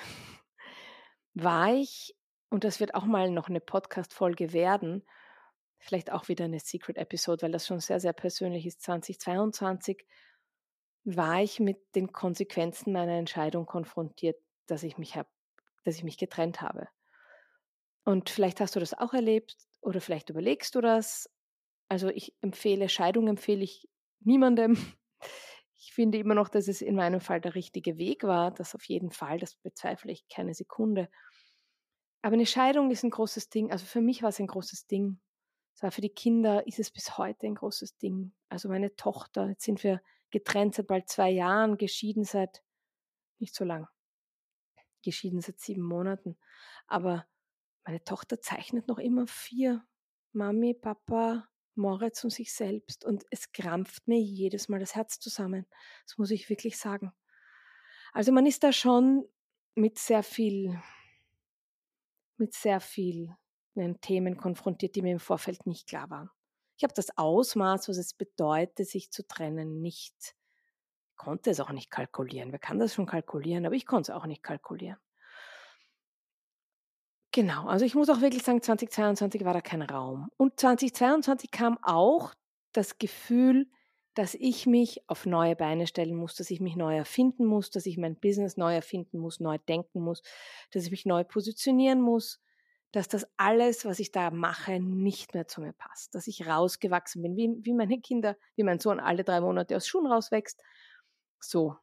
war 1.35 1.73
ich, 1.73 2.17
und 2.49 2.65
das 2.65 2.81
wird 2.81 2.95
auch 2.95 3.05
mal 3.05 3.31
noch 3.31 3.49
eine 3.49 3.61
Podcast-Folge 3.61 4.53
werden, 4.53 5.05
vielleicht 5.79 6.11
auch 6.11 6.29
wieder 6.29 6.45
eine 6.45 6.61
Secret-Episode, 6.61 7.43
weil 7.43 7.53
das 7.53 7.67
schon 7.67 7.81
sehr, 7.81 8.01
sehr 8.01 8.13
persönlich 8.13 8.67
ist. 8.67 8.83
2022 8.83 10.07
war 11.05 11.41
ich 11.41 11.61
mit 11.61 11.79
den 11.95 12.13
Konsequenzen 12.13 12.93
meiner 12.93 13.17
Entscheidung 13.17 13.67
konfrontiert, 13.67 14.37
dass 14.67 14.83
ich 14.83 14.99
mich, 14.99 15.17
hab, 15.17 15.29
dass 15.85 15.97
ich 15.97 16.05
mich 16.05 16.19
getrennt 16.19 16.61
habe. 16.61 16.89
Und 18.05 18.29
vielleicht 18.29 18.61
hast 18.61 18.77
du 18.77 18.81
das 18.81 18.95
auch 18.95 19.15
erlebt 19.15 19.57
oder 19.81 20.01
vielleicht 20.01 20.31
überlegst 20.31 20.75
du 20.75 20.81
das. 20.81 21.31
Also 21.89 22.09
ich 22.09 22.35
empfehle, 22.41 22.89
Scheidung 22.89 23.29
empfehle 23.29 23.63
ich 23.63 23.89
niemandem. 24.21 24.77
Ich 25.83 25.95
finde 25.95 26.19
immer 26.19 26.35
noch, 26.35 26.51
dass 26.51 26.69
es 26.69 26.83
in 26.83 26.95
meinem 26.95 27.23
Fall 27.23 27.41
der 27.41 27.55
richtige 27.55 27.97
Weg 27.97 28.23
war. 28.23 28.51
Das 28.51 28.75
auf 28.75 28.85
jeden 28.85 29.11
Fall, 29.11 29.39
das 29.39 29.55
bezweifle 29.57 30.13
ich 30.13 30.29
keine 30.29 30.53
Sekunde. 30.53 31.09
Aber 32.21 32.35
eine 32.35 32.45
Scheidung 32.45 32.91
ist 32.91 33.03
ein 33.03 33.11
großes 33.11 33.49
Ding. 33.49 33.73
Also 33.73 33.87
für 33.87 34.03
mich 34.03 34.23
war 34.23 34.29
es 34.29 34.39
ein 34.39 34.47
großes 34.47 34.87
Ding. 34.87 35.21
Es 35.75 35.83
war 35.83 35.91
für 35.91 36.03
die 36.03 36.13
Kinder, 36.13 36.67
ist 36.67 36.79
es 36.79 36.91
bis 36.91 37.17
heute 37.17 37.47
ein 37.47 37.55
großes 37.55 37.97
Ding. 37.97 38.35
Also 38.51 38.69
meine 38.69 38.95
Tochter, 38.95 39.49
jetzt 39.49 39.65
sind 39.65 39.83
wir 39.83 40.03
getrennt 40.31 40.75
seit 40.75 40.87
bald 40.87 41.09
zwei 41.09 41.31
Jahren, 41.31 41.79
geschieden 41.79 42.25
seit 42.25 42.63
nicht 43.39 43.55
so 43.55 43.65
lang, 43.65 43.89
geschieden 45.03 45.41
seit 45.41 45.59
sieben 45.61 45.83
Monaten. 45.83 46.37
Aber 46.87 47.27
meine 47.85 48.05
Tochter 48.05 48.43
zeichnet 48.43 48.87
noch 48.87 48.99
immer 48.99 49.27
vier. 49.27 49.83
Mami, 50.33 50.75
Papa, 50.75 51.49
Moritz 51.81 52.23
und 52.23 52.31
sich 52.31 52.53
selbst. 52.53 53.05
Und 53.05 53.25
es 53.31 53.51
krampft 53.53 54.07
mir 54.07 54.21
jedes 54.21 54.69
Mal 54.69 54.79
das 54.79 54.95
Herz 54.95 55.19
zusammen. 55.19 55.67
Das 56.07 56.19
muss 56.19 56.31
ich 56.31 56.49
wirklich 56.49 56.79
sagen. 56.79 57.13
Also 58.13 58.33
man 58.33 58.47
ist 58.47 58.63
da 58.63 58.73
schon 58.73 59.27
mit 59.75 59.99
sehr 59.99 60.23
viel, 60.23 60.81
mit 62.37 62.55
sehr 62.55 62.81
vielen 62.81 63.37
Themen 64.01 64.37
konfrontiert, 64.37 64.95
die 64.95 65.03
mir 65.03 65.13
im 65.13 65.21
Vorfeld 65.21 65.67
nicht 65.67 65.89
klar 65.89 66.11
waren. 66.11 66.31
Ich 66.77 66.85
habe 66.85 66.95
das 66.95 67.17
Ausmaß, 67.17 67.89
was 67.89 67.99
es 67.99 68.15
bedeutet, 68.15 68.89
sich 68.89 69.11
zu 69.11 69.27
trennen, 69.27 69.81
nicht, 69.81 70.35
konnte 71.17 71.51
es 71.51 71.61
auch 71.61 71.71
nicht 71.71 71.91
kalkulieren. 71.91 72.53
Wer 72.53 72.59
kann 72.59 72.79
das 72.79 72.95
schon 72.95 73.07
kalkulieren? 73.07 73.67
Aber 73.67 73.75
ich 73.75 73.87
konnte 73.87 74.13
es 74.13 74.17
auch 74.17 74.27
nicht 74.27 74.43
kalkulieren. 74.43 74.99
Genau, 77.33 77.67
also 77.69 77.85
ich 77.85 77.95
muss 77.95 78.09
auch 78.09 78.21
wirklich 78.21 78.43
sagen, 78.43 78.61
2022 78.61 79.45
war 79.45 79.55
da 79.55 79.61
kein 79.61 79.83
Raum. 79.83 80.31
Und 80.37 80.59
2022 80.59 81.51
kam 81.51 81.79
auch 81.83 82.35
das 82.73 82.99
Gefühl, 82.99 83.69
dass 84.15 84.35
ich 84.35 84.67
mich 84.67 85.09
auf 85.09 85.27
neue 85.27 85.55
Beine 85.55 85.87
stellen 85.87 86.17
muss, 86.17 86.35
dass 86.35 86.51
ich 86.51 86.61
mich 86.61 86.75
neu 86.75 86.97
erfinden 86.97 87.47
muss, 87.47 87.71
dass 87.71 87.87
ich 87.87 87.97
mein 87.99 88.17
Business 88.17 88.57
neu 88.57 88.75
erfinden 88.75 89.19
muss, 89.19 89.39
neu 89.39 89.59
denken 89.59 90.01
muss, 90.01 90.23
dass 90.73 90.85
ich 90.85 90.91
mich 90.91 91.07
neu 91.07 91.23
positionieren 91.23 92.01
muss, 92.01 92.41
dass 92.91 93.07
das 93.07 93.27
alles, 93.37 93.85
was 93.85 94.01
ich 94.01 94.11
da 94.11 94.33
mache, 94.33 94.81
nicht 94.81 95.33
mehr 95.33 95.47
zu 95.47 95.61
mir 95.61 95.73
passt, 95.73 96.15
dass 96.17 96.27
ich 96.27 96.49
rausgewachsen 96.49 97.23
bin, 97.23 97.37
wie, 97.37 97.65
wie 97.65 97.73
meine 97.73 98.01
Kinder, 98.01 98.37
wie 98.57 98.65
mein 98.65 98.81
Sohn 98.81 98.99
alle 98.99 99.23
drei 99.23 99.41
Monate 99.41 99.77
aus 99.77 99.87
Schuhen 99.87 100.07
rauswächst. 100.07 100.61
So. 101.39 101.77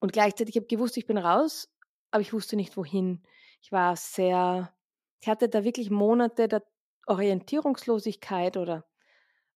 Und 0.00 0.12
gleichzeitig 0.12 0.56
habe 0.56 0.64
ich 0.64 0.76
gewusst, 0.76 0.98
ich 0.98 1.06
bin 1.06 1.16
raus, 1.16 1.70
aber 2.10 2.20
ich 2.20 2.34
wusste 2.34 2.56
nicht 2.56 2.76
wohin. 2.76 3.22
Ich 3.66 3.72
war 3.72 3.96
sehr, 3.96 4.72
ich 5.18 5.26
hatte 5.26 5.48
da 5.48 5.64
wirklich 5.64 5.90
Monate 5.90 6.46
der 6.46 6.64
Orientierungslosigkeit 7.08 8.56
oder 8.56 8.86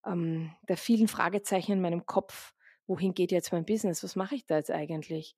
ähm, 0.04 0.52
der 0.68 0.76
vielen 0.76 1.06
Fragezeichen 1.06 1.70
in 1.70 1.80
meinem 1.80 2.06
Kopf. 2.06 2.52
Wohin 2.88 3.14
geht 3.14 3.30
jetzt 3.30 3.52
mein 3.52 3.64
Business? 3.64 4.02
Was 4.02 4.16
mache 4.16 4.34
ich 4.34 4.46
da 4.46 4.56
jetzt 4.56 4.72
eigentlich? 4.72 5.36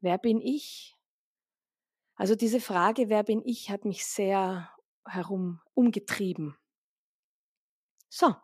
Wer 0.00 0.18
bin 0.18 0.40
ich? 0.40 0.96
Also 2.14 2.36
diese 2.36 2.60
Frage, 2.60 3.08
wer 3.08 3.24
bin 3.24 3.42
ich, 3.44 3.70
hat 3.70 3.84
mich 3.84 4.06
sehr 4.06 4.70
herum 5.04 5.60
umgetrieben. 5.74 6.56
So. 8.08 8.36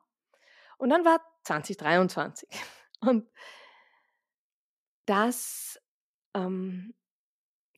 Und 0.78 0.90
dann 0.90 1.04
war 1.04 1.20
2023. 1.44 2.48
Und 3.02 3.30
das 5.06 5.80
ähm, 6.34 6.92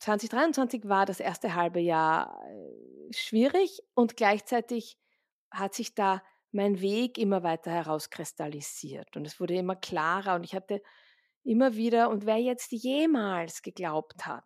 2023 0.03 0.89
war 0.89 1.05
das 1.05 1.21
erste 1.21 1.55
halbe 1.55 1.79
Jahr 1.79 2.45
äh, 2.45 3.13
schwierig 3.13 3.81
und 3.93 4.17
gleichzeitig 4.17 4.97
hat 5.49 5.73
sich 5.73 5.95
da 5.95 6.21
mein 6.51 6.81
Weg 6.81 7.17
immer 7.17 7.41
weiter 7.41 7.71
herauskristallisiert 7.71 9.15
und 9.15 9.25
es 9.25 9.39
wurde 9.39 9.55
immer 9.55 9.77
klarer 9.77 10.35
und 10.35 10.43
ich 10.43 10.53
hatte 10.53 10.81
immer 11.45 11.75
wieder, 11.75 12.09
und 12.09 12.25
wer 12.25 12.37
jetzt 12.37 12.73
jemals 12.73 13.61
geglaubt 13.61 14.25
hat, 14.25 14.43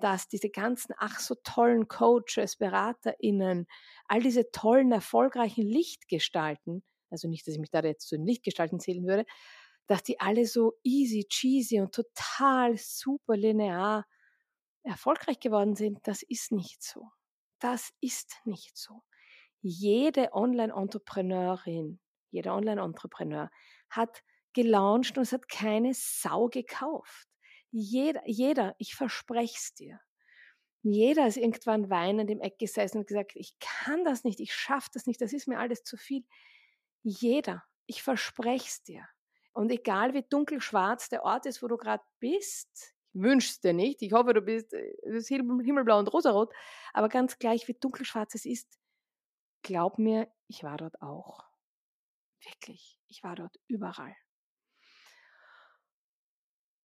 dass 0.00 0.28
diese 0.28 0.48
ganzen 0.48 0.94
ach 0.96 1.18
so 1.20 1.34
tollen 1.44 1.88
Coaches, 1.88 2.56
BeraterInnen, 2.56 3.66
all 4.06 4.20
diese 4.22 4.50
tollen, 4.50 4.92
erfolgreichen 4.92 5.66
Lichtgestalten, 5.66 6.82
also 7.10 7.28
nicht, 7.28 7.46
dass 7.46 7.54
ich 7.54 7.60
mich 7.60 7.70
da 7.70 7.80
jetzt 7.82 8.08
zu 8.08 8.16
den 8.16 8.26
Lichtgestalten 8.26 8.80
zählen 8.80 9.06
würde, 9.06 9.26
dass 9.88 10.02
die 10.02 10.20
alle 10.20 10.46
so 10.46 10.72
easy, 10.82 11.26
cheesy 11.28 11.80
und 11.80 11.94
total 11.94 12.78
super 12.78 13.36
linear 13.36 14.06
erfolgreich 14.86 15.40
geworden 15.40 15.76
sind, 15.76 16.06
das 16.06 16.22
ist 16.22 16.52
nicht 16.52 16.82
so. 16.82 17.10
Das 17.58 17.92
ist 18.00 18.40
nicht 18.44 18.76
so 18.76 19.02
jede 19.68 20.32
Online-Entrepreneurin, 20.32 21.98
jeder 22.30 22.54
Online-Entrepreneur 22.54 23.50
hat 23.90 24.22
gelauncht 24.52 25.16
und 25.16 25.24
es 25.24 25.32
hat 25.32 25.48
keine 25.48 25.92
Sau 25.92 26.48
gekauft. 26.48 27.28
Jeder, 27.70 28.22
jeder, 28.26 28.74
ich 28.78 28.94
verspreche 28.94 29.56
es 29.56 29.74
dir. 29.74 30.00
Jeder 30.82 31.26
ist 31.26 31.36
irgendwann 31.36 31.90
weinend 31.90 32.30
im 32.30 32.40
Eck 32.40 32.58
gesessen 32.58 32.98
und 32.98 33.08
gesagt, 33.08 33.32
ich 33.34 33.58
kann 33.58 34.04
das 34.04 34.22
nicht, 34.22 34.38
ich 34.38 34.54
schaffe 34.54 34.88
das 34.94 35.06
nicht, 35.06 35.20
das 35.20 35.32
ist 35.32 35.48
mir 35.48 35.58
alles 35.58 35.82
zu 35.82 35.96
viel. 35.96 36.24
Jeder, 37.02 37.64
ich 37.86 38.04
verspreche 38.04 38.66
es 38.66 38.82
dir. 38.84 39.04
Und 39.52 39.72
egal 39.72 40.14
wie 40.14 40.22
dunkelschwarz 40.22 41.08
der 41.08 41.24
Ort 41.24 41.44
ist, 41.46 41.60
wo 41.62 41.66
du 41.66 41.76
gerade 41.76 42.04
bist, 42.20 42.94
es 43.24 43.60
dir 43.60 43.72
nicht, 43.72 44.02
ich 44.02 44.12
hoffe, 44.12 44.34
du 44.34 44.42
bist 44.42 44.72
äh, 44.72 44.94
himmelblau 45.20 45.98
und 45.98 46.12
rosarot, 46.12 46.52
aber 46.92 47.08
ganz 47.08 47.38
gleich, 47.38 47.68
wie 47.68 47.74
dunkelschwarz 47.74 48.34
es 48.34 48.44
ist, 48.44 48.78
glaub 49.62 49.98
mir, 49.98 50.30
ich 50.48 50.62
war 50.62 50.76
dort 50.76 51.00
auch. 51.02 51.44
Wirklich, 52.44 52.98
ich 53.08 53.24
war 53.24 53.34
dort 53.34 53.56
überall. 53.66 54.14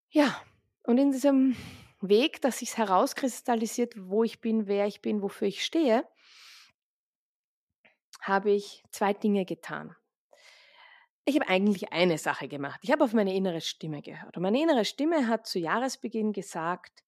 Ja, 0.10 0.42
und 0.84 0.98
in 0.98 1.12
diesem 1.12 1.56
Weg, 2.02 2.42
dass 2.42 2.60
sich 2.60 2.78
herauskristallisiert, 2.78 3.94
wo 3.98 4.24
ich 4.24 4.42
bin, 4.42 4.68
wer 4.68 4.88
ich 4.88 5.02
bin, 5.02 5.22
wofür 5.22 5.48
ich 5.48 5.64
stehe, 5.64 6.08
habe 8.22 8.52
ich 8.52 8.84
zwei 8.92 9.14
Dinge 9.14 9.46
getan. 9.46 9.96
Ich 11.25 11.36
habe 11.36 11.48
eigentlich 11.48 11.94
eine 11.94 12.18
Sache 12.18 12.48
gemacht. 12.48 12.80
Ich 12.84 12.92
habe 12.92 13.04
auf 13.04 13.13
meine 13.13 13.36
innere 13.36 13.62
Stimme 13.62 14.01
gehört. 14.01 14.38
Und 14.38 14.44
meine 14.44 14.62
innere 14.62 14.86
Stimme 14.86 15.28
hat 15.28 15.46
zu 15.46 15.60
Jahresbeginn 15.60 16.34
gesagt, 16.34 17.04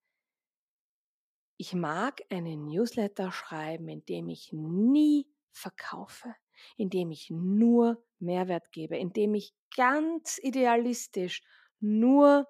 ich 1.57 1.73
mag 1.73 2.21
einen 2.29 2.67
Newsletter 2.67 3.31
schreiben, 3.31 3.87
in 3.87 4.05
dem 4.05 4.29
ich 4.29 4.51
nie 4.51 5.27
verkaufe, 5.51 6.35
indem 6.77 7.11
ich 7.11 7.29
nur 7.29 8.03
Mehrwert 8.19 8.71
gebe, 8.71 8.97
indem 8.97 9.33
ich 9.35 9.53
ganz 9.75 10.39
idealistisch 10.41 11.41
nur 11.79 12.47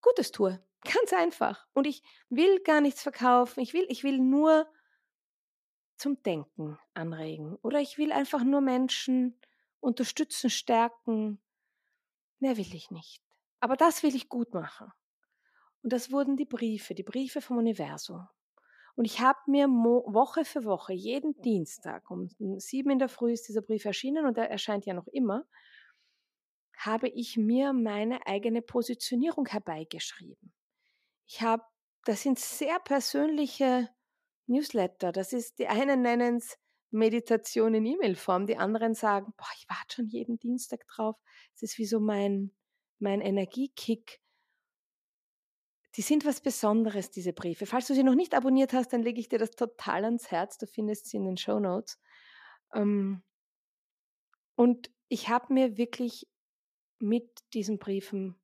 Gutes 0.00 0.32
tue. 0.32 0.62
Ganz 0.84 1.12
einfach. 1.12 1.66
Und 1.74 1.86
ich 1.86 2.02
will 2.28 2.60
gar 2.60 2.80
nichts 2.80 3.02
verkaufen. 3.02 3.60
Ich 3.60 3.72
will, 3.72 3.86
ich 3.88 4.02
will 4.02 4.18
nur 4.18 4.66
zum 5.96 6.20
Denken 6.24 6.76
anregen. 6.92 7.56
Oder 7.62 7.80
ich 7.80 7.98
will 7.98 8.10
einfach 8.10 8.42
nur 8.42 8.60
Menschen 8.60 9.38
unterstützen, 9.82 10.48
stärken. 10.48 11.40
Mehr 12.38 12.56
will 12.56 12.74
ich 12.74 12.90
nicht. 12.90 13.22
Aber 13.60 13.76
das 13.76 14.02
will 14.02 14.14
ich 14.14 14.28
gut 14.28 14.54
machen. 14.54 14.90
Und 15.82 15.92
das 15.92 16.10
wurden 16.10 16.36
die 16.36 16.44
Briefe, 16.44 16.94
die 16.94 17.02
Briefe 17.02 17.40
vom 17.40 17.58
Universum. 17.58 18.26
Und 18.94 19.04
ich 19.04 19.20
habe 19.20 19.38
mir 19.46 19.68
Woche 19.68 20.44
für 20.44 20.64
Woche, 20.64 20.92
jeden 20.92 21.40
Dienstag 21.40 22.10
um 22.10 22.28
sieben 22.58 22.90
in 22.90 22.98
der 22.98 23.08
Früh 23.08 23.32
ist 23.32 23.48
dieser 23.48 23.62
Brief 23.62 23.84
erschienen 23.84 24.26
und 24.26 24.36
er 24.36 24.50
erscheint 24.50 24.84
ja 24.84 24.94
noch 24.94 25.06
immer, 25.08 25.46
habe 26.76 27.08
ich 27.08 27.36
mir 27.36 27.72
meine 27.72 28.26
eigene 28.26 28.60
Positionierung 28.60 29.46
herbeigeschrieben. 29.46 30.52
Ich 31.26 31.40
habe, 31.40 31.64
das 32.04 32.22
sind 32.22 32.38
sehr 32.38 32.78
persönliche 32.80 33.88
Newsletter. 34.46 35.12
Das 35.12 35.32
ist, 35.32 35.58
die 35.58 35.68
einen 35.68 36.02
nennen 36.02 36.36
es 36.36 36.58
Meditation 36.92 37.74
in 37.74 37.86
E-Mail-Form, 37.86 38.46
die 38.46 38.56
anderen 38.56 38.94
sagen, 38.94 39.32
boah, 39.36 39.48
ich 39.56 39.66
warte 39.68 39.96
schon 39.96 40.06
jeden 40.06 40.38
Dienstag 40.38 40.86
drauf. 40.86 41.16
Es 41.54 41.62
ist 41.62 41.78
wie 41.78 41.86
so 41.86 42.00
mein, 42.00 42.52
mein 42.98 43.20
Energiekick 43.20 44.22
die 45.96 46.02
sind 46.02 46.24
was 46.24 46.40
Besonderes, 46.40 47.10
diese 47.10 47.32
Briefe. 47.32 47.66
Falls 47.66 47.86
du 47.86 47.94
sie 47.94 48.02
noch 48.02 48.14
nicht 48.14 48.34
abonniert 48.34 48.72
hast, 48.72 48.92
dann 48.92 49.02
lege 49.02 49.20
ich 49.20 49.28
dir 49.28 49.38
das 49.38 49.50
total 49.50 50.04
ans 50.04 50.30
Herz. 50.30 50.56
Du 50.56 50.66
findest 50.66 51.06
sie 51.06 51.18
in 51.18 51.24
den 51.24 51.36
Show 51.36 51.58
Notes. 51.58 52.00
Ähm, 52.74 53.22
und 54.54 54.90
ich 55.08 55.28
habe 55.28 55.52
mir 55.52 55.76
wirklich 55.76 56.26
mit 56.98 57.28
diesen 57.52 57.78
Briefen, 57.78 58.40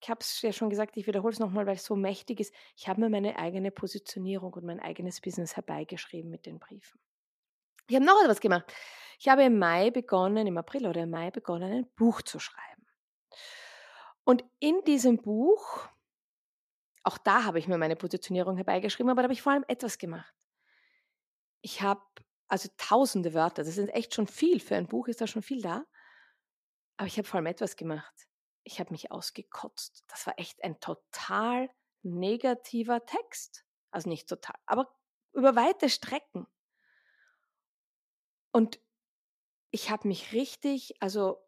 ich 0.00 0.10
habe 0.10 0.20
es 0.20 0.42
ja 0.42 0.52
schon 0.52 0.68
gesagt, 0.68 0.98
ich 0.98 1.06
wiederhole 1.06 1.32
es 1.32 1.38
nochmal, 1.38 1.66
weil 1.66 1.76
es 1.76 1.84
so 1.84 1.96
mächtig 1.96 2.40
ist, 2.40 2.52
ich 2.76 2.88
habe 2.88 3.00
mir 3.00 3.08
meine 3.08 3.38
eigene 3.38 3.70
Positionierung 3.70 4.52
und 4.52 4.64
mein 4.64 4.80
eigenes 4.80 5.22
Business 5.22 5.56
herbeigeschrieben 5.56 6.30
mit 6.30 6.44
den 6.44 6.58
Briefen. 6.58 7.00
Ich 7.88 7.96
habe 7.96 8.04
noch 8.04 8.22
etwas 8.22 8.40
gemacht. 8.40 8.64
Ich 9.18 9.28
habe 9.28 9.44
im 9.44 9.58
Mai 9.58 9.90
begonnen, 9.90 10.46
im 10.46 10.58
April 10.58 10.86
oder 10.86 11.02
im 11.02 11.10
Mai 11.10 11.30
begonnen, 11.30 11.72
ein 11.72 11.90
Buch 11.96 12.22
zu 12.22 12.38
schreiben. 12.38 12.86
Und 14.24 14.44
in 14.58 14.82
diesem 14.84 15.18
Buch 15.18 15.88
auch 17.04 17.18
da 17.18 17.44
habe 17.44 17.58
ich 17.58 17.68
mir 17.68 17.76
meine 17.76 17.96
Positionierung 17.96 18.56
herbeigeschrieben, 18.56 19.10
aber 19.10 19.22
da 19.22 19.24
habe 19.24 19.34
ich 19.34 19.42
vor 19.42 19.52
allem 19.52 19.64
etwas 19.68 19.98
gemacht. 19.98 20.34
Ich 21.60 21.82
habe 21.82 22.02
also 22.48 22.68
tausende 22.78 23.34
Wörter, 23.34 23.62
das 23.62 23.74
sind 23.74 23.90
echt 23.90 24.14
schon 24.14 24.26
viel, 24.26 24.58
für 24.58 24.76
ein 24.76 24.88
Buch 24.88 25.08
ist 25.08 25.20
da 25.20 25.26
schon 25.26 25.42
viel 25.42 25.60
da. 25.60 25.84
Aber 26.96 27.06
ich 27.06 27.18
habe 27.18 27.28
vor 27.28 27.38
allem 27.38 27.46
etwas 27.46 27.76
gemacht. 27.76 28.28
Ich 28.64 28.80
habe 28.80 28.92
mich 28.92 29.12
ausgekotzt. 29.12 30.04
Das 30.08 30.26
war 30.26 30.38
echt 30.38 30.62
ein 30.64 30.80
total 30.80 31.68
negativer 32.02 33.04
Text. 33.04 33.64
Also 33.90 34.08
nicht 34.08 34.28
total, 34.28 34.56
aber 34.64 34.90
über 35.34 35.54
weite 35.56 35.90
Strecken. 35.90 36.46
Und 38.54 38.80
ich 39.72 39.90
habe 39.90 40.06
mich 40.06 40.32
richtig, 40.32 40.94
also 41.00 41.44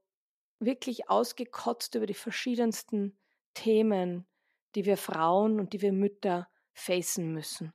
wirklich 0.59 1.09
ausgekotzt 1.09 1.95
über 1.95 2.07
die 2.07 2.15
verschiedensten 2.15 3.17
Themen, 3.55 4.27
die 4.75 4.85
wir 4.87 4.97
Frauen 4.97 5.61
und 5.61 5.73
die 5.73 5.83
wir 5.83 5.93
Mütter 5.93 6.49
facen 6.73 7.33
müssen. 7.33 7.73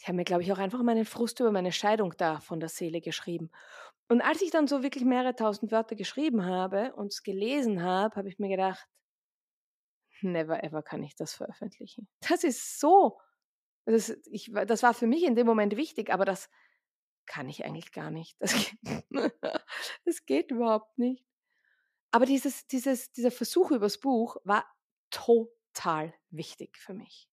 Ich 0.00 0.08
habe 0.08 0.16
mir, 0.16 0.24
glaube 0.24 0.42
ich, 0.42 0.52
auch 0.52 0.58
einfach 0.58 0.82
meinen 0.82 1.04
Frust 1.04 1.38
über 1.38 1.52
meine 1.52 1.70
Scheidung 1.70 2.12
da 2.16 2.40
von 2.40 2.58
der 2.58 2.68
Seele 2.68 3.00
geschrieben. 3.00 3.52
Und 4.08 4.22
als 4.22 4.42
ich 4.42 4.50
dann 4.50 4.66
so 4.66 4.82
wirklich 4.82 5.04
mehrere 5.04 5.36
tausend 5.36 5.70
Wörter 5.70 5.94
geschrieben 5.94 6.44
habe 6.44 6.92
und 6.96 7.12
es 7.12 7.22
gelesen 7.22 7.84
habe, 7.84 8.16
habe 8.16 8.28
ich 8.28 8.40
mir 8.40 8.48
gedacht, 8.48 8.88
never 10.20 10.64
ever 10.64 10.82
kann 10.82 11.04
ich 11.04 11.14
das 11.14 11.34
veröffentlichen. 11.34 12.08
Das 12.28 12.42
ist 12.42 12.80
so, 12.80 13.20
das, 13.84 14.08
ich, 14.32 14.50
das 14.52 14.82
war 14.82 14.94
für 14.94 15.06
mich 15.06 15.22
in 15.22 15.36
dem 15.36 15.46
Moment 15.46 15.76
wichtig, 15.76 16.12
aber 16.12 16.24
das 16.24 16.50
kann 17.30 17.48
ich 17.48 17.64
eigentlich 17.64 17.92
gar 17.92 18.10
nicht. 18.10 18.36
Das 18.40 18.52
geht, 18.52 19.04
das 20.04 20.26
geht 20.26 20.50
überhaupt 20.50 20.98
nicht. 20.98 21.24
Aber 22.10 22.26
dieses, 22.26 22.66
dieses, 22.66 23.12
dieser 23.12 23.30
Versuch 23.30 23.70
übers 23.70 23.98
Buch 23.98 24.36
war 24.42 24.66
total 25.10 26.12
wichtig 26.30 26.76
für 26.76 26.92
mich. 26.92 27.28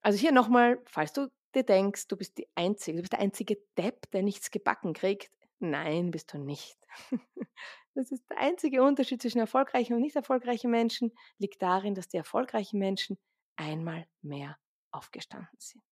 Also 0.00 0.16
hier 0.16 0.30
nochmal, 0.30 0.80
falls 0.86 1.12
du 1.12 1.28
dir 1.56 1.64
denkst, 1.64 2.06
du 2.06 2.16
bist 2.16 2.38
die 2.38 2.48
Einzige, 2.54 2.98
du 2.98 3.02
bist 3.02 3.12
der 3.14 3.18
einzige 3.18 3.58
Depp, 3.76 4.08
der 4.12 4.22
nichts 4.22 4.52
gebacken 4.52 4.92
kriegt. 4.92 5.32
Nein, 5.58 6.12
bist 6.12 6.32
du 6.32 6.38
nicht. 6.38 6.78
Das 7.96 8.10
ist 8.10 8.28
der 8.28 8.38
einzige 8.38 8.82
Unterschied 8.82 9.22
zwischen 9.22 9.38
erfolgreichen 9.38 9.94
und 9.94 10.00
nicht 10.00 10.16
erfolgreichen 10.16 10.68
Menschen, 10.68 11.12
liegt 11.38 11.62
darin, 11.62 11.94
dass 11.94 12.08
die 12.08 12.16
erfolgreichen 12.16 12.80
Menschen 12.80 13.20
einmal 13.54 14.08
mehr 14.20 14.58
aufgestanden 14.90 15.56
sind. 15.60 15.84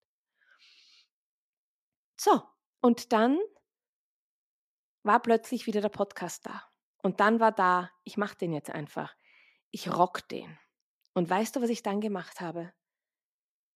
So, 2.17 2.43
und 2.83 3.13
dann 3.13 3.39
war 5.05 5.23
plötzlich 5.23 5.67
wieder 5.67 5.81
der 5.81 5.89
Podcast 5.89 6.45
da. 6.47 6.65
Und 7.03 7.21
dann 7.21 7.41
war 7.41 7.53
da, 7.53 7.91
ich 8.05 8.17
mache 8.17 8.37
den 8.37 8.53
jetzt 8.53 8.71
einfach. 8.71 9.15
Ich 9.71 9.91
rock 9.91 10.29
den. 10.29 10.59
Und 11.15 11.31
weißt 11.31 11.57
du, 11.57 11.63
was 11.63 11.71
ich 11.71 11.83
dann 11.83 12.01
gemacht 12.01 12.41
habe? 12.41 12.73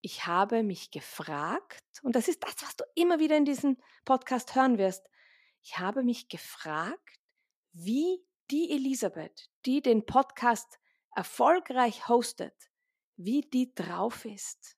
Ich 0.00 0.26
habe 0.26 0.62
mich 0.62 0.90
gefragt, 0.90 1.82
und 2.02 2.14
das 2.14 2.28
ist 2.28 2.42
das, 2.44 2.54
was 2.62 2.76
du 2.76 2.84
immer 2.94 3.18
wieder 3.18 3.36
in 3.36 3.44
diesem 3.44 3.78
Podcast 4.04 4.54
hören 4.54 4.76
wirst. 4.76 5.08
Ich 5.62 5.78
habe 5.78 6.02
mich 6.02 6.28
gefragt, 6.28 7.20
wie 7.72 8.24
die 8.50 8.70
Elisabeth, 8.70 9.50
die 9.64 9.82
den 9.82 10.04
Podcast 10.06 10.78
erfolgreich 11.14 12.08
hostet, 12.08 12.54
wie 13.16 13.40
die 13.40 13.74
drauf 13.74 14.24
ist. 14.24 14.75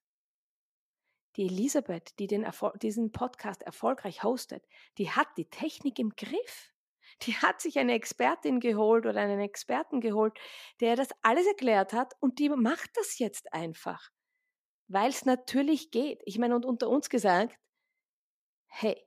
Die 1.38 1.46
Elisabeth, 1.46 2.18
die 2.18 2.26
den 2.26 2.44
diesen 2.82 3.12
Podcast 3.12 3.62
erfolgreich 3.62 4.24
hostet, 4.24 4.66
die 4.98 5.12
hat 5.12 5.28
die 5.36 5.48
Technik 5.48 6.00
im 6.00 6.10
Griff. 6.16 6.74
Die 7.22 7.36
hat 7.36 7.60
sich 7.60 7.78
eine 7.78 7.94
Expertin 7.94 8.58
geholt 8.58 9.06
oder 9.06 9.20
einen 9.20 9.38
Experten 9.38 10.00
geholt, 10.00 10.36
der 10.80 10.96
das 10.96 11.10
alles 11.22 11.46
erklärt 11.46 11.92
hat 11.92 12.14
und 12.18 12.40
die 12.40 12.48
macht 12.48 12.90
das 12.96 13.20
jetzt 13.20 13.52
einfach, 13.52 14.10
weil 14.88 15.10
es 15.10 15.24
natürlich 15.24 15.92
geht. 15.92 16.20
Ich 16.26 16.38
meine, 16.38 16.56
und 16.56 16.66
unter 16.66 16.88
uns 16.88 17.08
gesagt, 17.08 17.56
hey, 18.66 19.00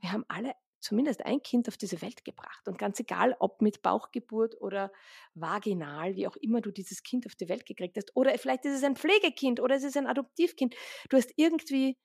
wir 0.00 0.10
haben 0.10 0.24
alle 0.26 0.54
zumindest 0.80 1.24
ein 1.24 1.42
Kind 1.42 1.68
auf 1.68 1.76
diese 1.76 2.00
Welt 2.02 2.24
gebracht. 2.24 2.66
Und 2.66 2.78
ganz 2.78 2.98
egal, 3.00 3.36
ob 3.38 3.62
mit 3.62 3.82
Bauchgeburt 3.82 4.60
oder 4.60 4.92
vaginal, 5.34 6.16
wie 6.16 6.26
auch 6.26 6.36
immer 6.36 6.60
du 6.60 6.70
dieses 6.70 7.02
Kind 7.02 7.26
auf 7.26 7.34
die 7.34 7.48
Welt 7.48 7.66
gekriegt 7.66 7.96
hast, 7.96 8.14
oder 8.16 8.36
vielleicht 8.38 8.64
ist 8.64 8.76
es 8.76 8.84
ein 8.84 8.96
Pflegekind 8.96 9.60
oder 9.60 9.76
es 9.76 9.84
ist 9.84 9.96
ein 9.96 10.06
Adoptivkind, 10.06 10.74
du 11.08 11.16
hast 11.16 11.32
irgendwie 11.36 11.98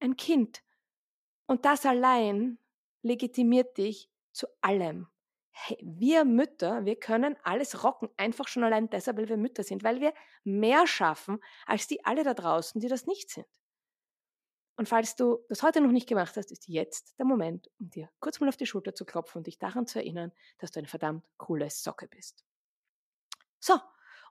ein 0.00 0.16
Kind. 0.16 0.62
Und 1.46 1.64
das 1.64 1.86
allein 1.86 2.58
legitimiert 3.02 3.78
dich 3.78 4.10
zu 4.32 4.46
allem. 4.60 5.06
Hey, 5.52 5.78
wir 5.82 6.24
Mütter, 6.26 6.84
wir 6.84 6.96
können 6.96 7.36
alles 7.42 7.82
rocken, 7.82 8.10
einfach 8.18 8.46
schon 8.46 8.64
allein 8.64 8.90
deshalb, 8.90 9.16
weil 9.16 9.28
wir 9.28 9.38
Mütter 9.38 9.62
sind, 9.62 9.84
weil 9.84 10.00
wir 10.00 10.12
mehr 10.44 10.86
schaffen 10.86 11.38
als 11.64 11.86
die 11.86 12.04
alle 12.04 12.24
da 12.24 12.34
draußen, 12.34 12.80
die 12.80 12.88
das 12.88 13.06
nicht 13.06 13.30
sind. 13.30 13.46
Und 14.76 14.88
falls 14.88 15.16
du 15.16 15.38
das 15.48 15.62
heute 15.62 15.80
noch 15.80 15.90
nicht 15.90 16.08
gemacht 16.08 16.36
hast, 16.36 16.52
ist 16.52 16.68
jetzt 16.68 17.18
der 17.18 17.24
Moment, 17.24 17.70
um 17.78 17.88
dir 17.88 18.10
kurz 18.20 18.40
mal 18.40 18.48
auf 18.48 18.58
die 18.58 18.66
Schulter 18.66 18.94
zu 18.94 19.06
klopfen 19.06 19.38
und 19.38 19.46
dich 19.46 19.58
daran 19.58 19.86
zu 19.86 19.98
erinnern, 19.98 20.32
dass 20.58 20.70
du 20.70 20.80
eine 20.80 20.88
verdammt 20.88 21.24
coole 21.38 21.70
Socke 21.70 22.06
bist. 22.08 22.44
So, 23.58 23.80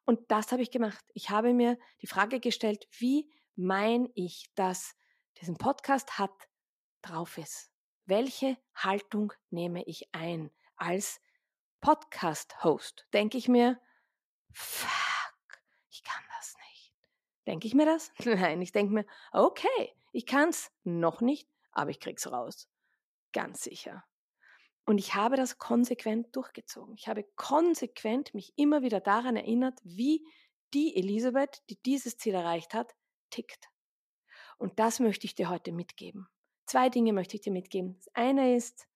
und 0.05 0.19
das 0.29 0.51
habe 0.51 0.61
ich 0.61 0.69
gemacht. 0.69 1.03
Ich 1.13 1.31
habe 1.31 1.53
mir 1.53 1.79
die 2.01 2.07
Frage 2.07 2.39
gestellt, 2.39 2.87
wie 2.99 3.27
mein 3.55 4.07
ich, 4.13 4.51
dass 4.53 4.95
diesen 5.41 5.57
Podcast 5.57 6.19
hat, 6.19 6.47
drauf 7.01 7.37
ist. 7.37 7.71
Welche 8.05 8.57
Haltung 8.75 9.33
nehme 9.49 9.83
ich 9.85 10.13
ein 10.13 10.51
als 10.75 11.19
Podcast-Host? 11.81 13.07
Denke 13.13 13.37
ich 13.39 13.47
mir, 13.47 13.79
fuck, 14.51 15.59
ich 15.89 16.03
kann 16.03 16.23
das 16.37 16.55
nicht. 16.69 16.93
Denke 17.47 17.67
ich 17.67 17.73
mir 17.73 17.85
das? 17.85 18.11
Nein, 18.25 18.61
ich 18.61 18.71
denke 18.71 18.93
mir, 18.93 19.05
okay, 19.31 19.95
ich 20.15 20.25
kann 20.25 20.49
es 20.49 20.71
noch 20.83 21.19
nicht, 21.19 21.49
aber 21.71 21.89
ich 21.89 21.99
krieg's 21.99 22.31
raus. 22.31 22.69
Ganz 23.33 23.63
sicher. 23.63 24.05
Und 24.85 24.97
ich 24.97 25.13
habe 25.15 25.35
das 25.35 25.57
konsequent 25.57 26.33
durchgezogen. 26.35 26.95
Ich 26.95 27.07
habe 27.09 27.25
konsequent 27.35 28.33
mich 28.33 28.53
immer 28.55 28.81
wieder 28.81 29.01
daran 29.01 29.35
erinnert, 29.35 29.79
wie 29.83 30.25
die 30.73 30.95
Elisabeth, 30.95 31.63
die 31.69 31.81
dieses 31.83 32.17
Ziel 32.17 32.33
erreicht 32.33 32.73
hat, 32.73 32.95
tickt. 33.29 33.69
Und 34.57 34.79
das 34.79 35.01
möchte 35.01 35.25
ich 35.25 35.35
dir 35.35 35.49
heute 35.49 35.73
mitgeben. 35.73 36.29
Zwei 36.65 36.87
Dinge 36.89 37.11
möchte 37.11 37.35
ich 37.35 37.41
dir 37.41 37.51
mitgeben. 37.51 37.95
Das 37.97 38.07
eine 38.13 38.55
ist, 38.55 38.87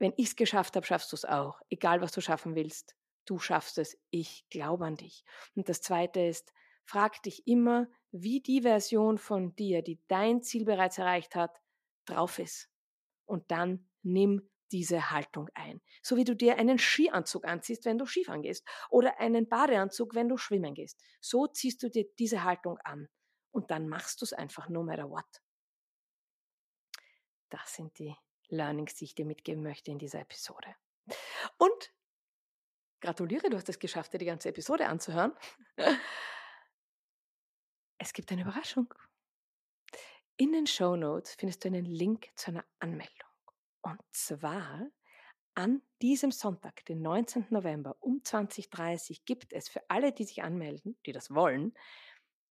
wenn 0.00 0.14
ich 0.16 0.28
es 0.28 0.36
geschafft 0.36 0.74
habe, 0.74 0.84
schaffst 0.84 1.12
du 1.12 1.16
es 1.16 1.24
auch. 1.24 1.60
Egal, 1.70 2.00
was 2.00 2.10
du 2.10 2.20
schaffen 2.20 2.56
willst. 2.56 2.96
Du 3.24 3.38
schaffst 3.38 3.78
es. 3.78 3.96
Ich 4.10 4.48
glaube 4.50 4.84
an 4.84 4.96
dich. 4.96 5.24
Und 5.54 5.68
das 5.68 5.80
zweite 5.80 6.20
ist, 6.20 6.52
frag 6.84 7.22
dich 7.22 7.46
immer, 7.46 7.88
wie 8.10 8.40
die 8.40 8.62
Version 8.62 9.18
von 9.18 9.54
dir, 9.56 9.82
die 9.82 10.00
dein 10.08 10.42
Ziel 10.42 10.64
bereits 10.64 10.98
erreicht 10.98 11.34
hat, 11.34 11.60
drauf 12.04 12.38
ist. 12.38 12.70
Und 13.26 13.50
dann 13.50 13.88
nimm 14.02 14.48
diese 14.70 15.10
Haltung 15.10 15.48
ein. 15.54 15.80
So 16.02 16.16
wie 16.16 16.24
du 16.24 16.34
dir 16.34 16.58
einen 16.58 16.78
Skianzug 16.78 17.44
anziehst, 17.44 17.84
wenn 17.84 17.98
du 17.98 18.06
Skifahren 18.06 18.42
gehst 18.42 18.66
oder 18.90 19.20
einen 19.20 19.48
Badeanzug, 19.48 20.14
wenn 20.14 20.28
du 20.28 20.36
schwimmen 20.36 20.74
gehst. 20.74 21.00
So 21.20 21.46
ziehst 21.46 21.82
du 21.82 21.88
dir 21.88 22.06
diese 22.18 22.44
Haltung 22.44 22.78
an 22.78 23.08
und 23.52 23.70
dann 23.70 23.88
machst 23.88 24.20
du 24.20 24.24
es 24.24 24.32
einfach 24.32 24.68
no 24.68 24.82
matter 24.82 25.08
what. 25.08 25.24
Das 27.50 27.74
sind 27.74 27.96
die 27.98 28.16
Learnings, 28.48 28.96
die 28.96 29.04
ich 29.04 29.14
dir 29.14 29.26
mitgeben 29.26 29.62
möchte 29.62 29.90
in 29.90 29.98
dieser 29.98 30.20
Episode. 30.20 30.74
Und 31.56 31.94
gratuliere, 33.00 33.50
du 33.50 33.56
hast 33.56 33.68
es 33.68 33.78
geschafft, 33.78 34.12
dir 34.12 34.18
die 34.18 34.26
ganze 34.26 34.48
Episode 34.48 34.86
anzuhören. 34.86 35.32
Es 38.04 38.12
gibt 38.12 38.30
eine 38.30 38.42
Überraschung. 38.42 38.92
In 40.36 40.52
den 40.52 40.66
Show 40.66 40.94
Notes 40.94 41.36
findest 41.36 41.64
du 41.64 41.68
einen 41.68 41.86
Link 41.86 42.28
zu 42.36 42.50
einer 42.50 42.62
Anmeldung. 42.78 43.30
Und 43.80 43.98
zwar 44.12 44.90
an 45.54 45.80
diesem 46.02 46.30
Sonntag, 46.30 46.84
den 46.84 47.00
19. 47.00 47.46
November 47.48 47.96
um 48.00 48.20
20.30 48.22 49.10
Uhr, 49.10 49.16
gibt 49.24 49.54
es 49.54 49.70
für 49.70 49.80
alle, 49.88 50.12
die 50.12 50.24
sich 50.24 50.42
anmelden, 50.42 50.98
die 51.06 51.12
das 51.12 51.34
wollen, 51.34 51.72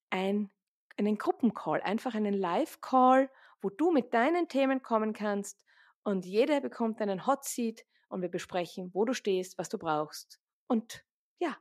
ein, 0.09 0.49
einen 0.97 1.19
Gruppencall, 1.19 1.81
einfach 1.81 2.15
einen 2.15 2.33
Live-Call, 2.33 3.29
wo 3.61 3.69
du 3.69 3.91
mit 3.91 4.11
deinen 4.15 4.47
Themen 4.47 4.81
kommen 4.81 5.13
kannst 5.13 5.63
und 6.01 6.25
jeder 6.25 6.61
bekommt 6.61 6.99
einen 6.99 7.27
Hot 7.27 7.45
Seat 7.45 7.85
und 8.09 8.23
wir 8.23 8.29
besprechen, 8.29 8.89
wo 8.95 9.05
du 9.05 9.13
stehst, 9.13 9.59
was 9.59 9.69
du 9.69 9.77
brauchst. 9.77 10.39
Und 10.65 11.05
ja, 11.37 11.55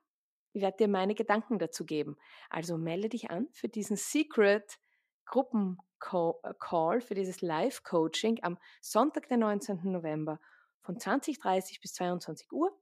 ich 0.53 0.63
werde 0.63 0.77
dir 0.77 0.89
meine 0.89 1.15
Gedanken 1.15 1.59
dazu 1.59 1.85
geben. 1.85 2.17
Also 2.51 2.77
melde 2.77 3.09
dich 3.09 3.31
an 3.31 3.49
für 3.53 3.69
diesen 3.69 3.97
Secret 3.97 4.79
Gruppencall, 5.25 7.01
für 7.01 7.15
dieses 7.15 7.41
Live-Coaching 7.41 8.43
am 8.43 8.59
Sonntag, 8.81 9.29
den 9.29 9.41
19. 9.41 9.81
November 9.85 10.41
von 10.83 10.97
20.30 10.99 11.81
bis 11.81 11.95
22 11.95 12.53
Uhr. 12.53 12.77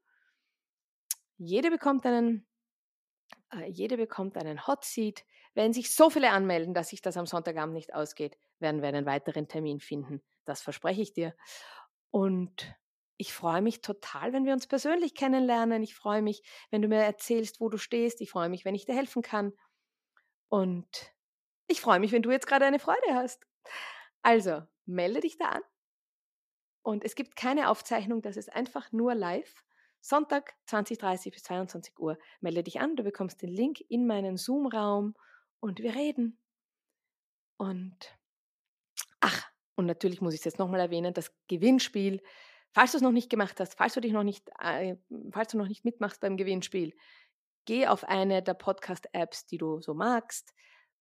Jede 1.37 1.71
bekommt 1.71 2.05
einen, 2.07 2.47
äh, 3.53 3.69
jede 3.69 3.97
bekommt 3.97 4.37
einen 4.37 4.67
Hot 4.67 4.85
Seat. 4.85 5.25
Wenn 5.55 5.73
sich 5.73 5.95
so 5.95 6.11
viele 6.11 6.31
anmelden, 6.31 6.75
dass 6.75 6.89
sich 6.89 7.03
das 7.03 7.17
am 7.17 7.27
Sonntagabend 7.27 7.75
nicht 7.75 7.95
ausgeht, 7.95 8.37
werden 8.59 8.83
wir 8.83 8.89
einen 8.89 9.07
weiteren 9.07 9.49
Termin 9.49 9.81
finden. 9.81 10.23
Das 10.45 10.63
verspreche 10.63 11.03
ich 11.03 11.13
dir. 11.13 11.35
Und 12.11 12.75
ich 13.21 13.35
freue 13.35 13.61
mich 13.61 13.83
total, 13.83 14.33
wenn 14.33 14.47
wir 14.47 14.55
uns 14.55 14.67
persönlich 14.67 15.15
kennenlernen. 15.15 15.83
Ich 15.83 15.95
freue 15.95 16.23
mich, 16.23 16.43
wenn 16.71 16.81
du 16.81 16.89
mir 16.89 17.03
erzählst, 17.03 17.61
wo 17.61 17.69
du 17.69 17.77
stehst. 17.77 18.23
Ich 18.23 18.31
freue 18.31 18.49
mich, 18.49 18.65
wenn 18.65 18.75
ich 18.75 18.87
dir 18.87 18.95
helfen 18.95 19.21
kann. 19.21 19.53
Und 20.49 21.13
ich 21.67 21.83
freue 21.83 22.01
mich, 22.01 22.13
wenn 22.13 22.23
du 22.23 22.31
jetzt 22.31 22.47
gerade 22.47 22.65
eine 22.65 22.79
Freude 22.79 23.13
hast. 23.15 23.47
Also, 24.23 24.63
melde 24.87 25.21
dich 25.21 25.37
da 25.37 25.51
an. 25.51 25.63
Und 26.81 27.05
es 27.05 27.15
gibt 27.15 27.37
keine 27.37 27.69
Aufzeichnung, 27.69 28.23
das 28.23 28.39
ist 28.39 28.51
einfach 28.51 28.91
nur 28.91 29.15
live. 29.15 29.65
Sonntag 30.01 30.55
20.30 30.69 31.31
bis 31.31 31.43
22 31.43 31.99
Uhr. 31.99 32.17
Melde 32.41 32.63
dich 32.63 32.81
an, 32.81 32.97
du 32.97 33.03
bekommst 33.03 33.43
den 33.43 33.51
Link 33.51 33.83
in 33.91 34.07
meinen 34.07 34.39
Zoom-Raum 34.39 35.15
und 35.61 35.81
wir 35.81 35.95
reden. 35.95 36.39
Und 37.59 38.19
ach, 39.21 39.51
und 39.75 39.85
natürlich 39.85 40.23
muss 40.23 40.33
ich 40.33 40.41
es 40.41 40.47
jetzt 40.47 40.59
nochmal 40.59 40.81
erwähnen, 40.81 41.13
das 41.13 41.35
Gewinnspiel 41.49 42.23
Falls 42.73 42.93
du 42.93 42.99
es 42.99 43.03
noch 43.03 43.13
nicht 43.13 43.31
gemacht 43.31 43.59
hast, 43.59 43.75
falls 43.75 43.95
du 43.95 44.01
dich 44.01 44.13
noch 44.13 44.23
nicht, 44.23 44.49
äh, 44.61 44.97
falls 45.33 45.53
du 45.53 45.59
noch 45.59 45.69
nicht 45.69 45.85
mitmachst 45.85 46.21
beim 46.21 46.37
Gewinnspiel, 46.37 46.95
geh 47.65 47.87
auf 47.87 48.05
eine 48.05 48.43
der 48.43 48.55
Podcast-Apps, 48.55 49.47
die 49.47 49.59
du 49.59 49.81
so 49.81 49.95
magst, 49.95 50.55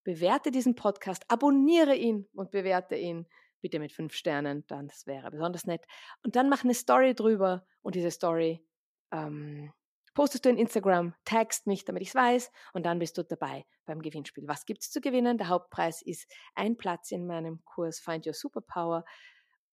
bewerte 0.04 0.50
diesen 0.50 0.74
Podcast, 0.74 1.24
abonniere 1.28 1.94
ihn 1.94 2.26
und 2.34 2.50
bewerte 2.50 2.96
ihn 2.96 3.26
bitte 3.60 3.78
mit 3.78 3.92
fünf 3.92 4.14
Sternen, 4.14 4.64
dann 4.66 4.88
das 4.88 5.06
wäre 5.06 5.30
besonders 5.30 5.66
nett. 5.66 5.84
Und 6.24 6.36
dann 6.36 6.48
mach 6.48 6.64
eine 6.64 6.74
Story 6.74 7.14
drüber 7.14 7.66
und 7.82 7.94
diese 7.94 8.10
Story 8.10 8.64
ähm, 9.12 9.72
postest 10.14 10.44
du 10.44 10.48
in 10.48 10.58
Instagram, 10.58 11.14
tagst 11.24 11.66
mich, 11.66 11.84
damit 11.84 12.02
ich 12.02 12.08
es 12.08 12.14
weiß 12.14 12.50
und 12.72 12.84
dann 12.84 12.98
bist 12.98 13.18
du 13.18 13.22
dabei 13.22 13.66
beim 13.84 14.00
Gewinnspiel. 14.02 14.46
Was 14.48 14.66
gibt 14.66 14.82
es 14.82 14.90
zu 14.90 15.00
gewinnen? 15.00 15.38
Der 15.38 15.48
Hauptpreis 15.48 16.02
ist 16.02 16.30
ein 16.54 16.76
Platz 16.76 17.10
in 17.10 17.26
meinem 17.26 17.62
Kurs 17.64 18.00
Find 18.00 18.26
Your 18.26 18.34
Superpower 18.34 19.04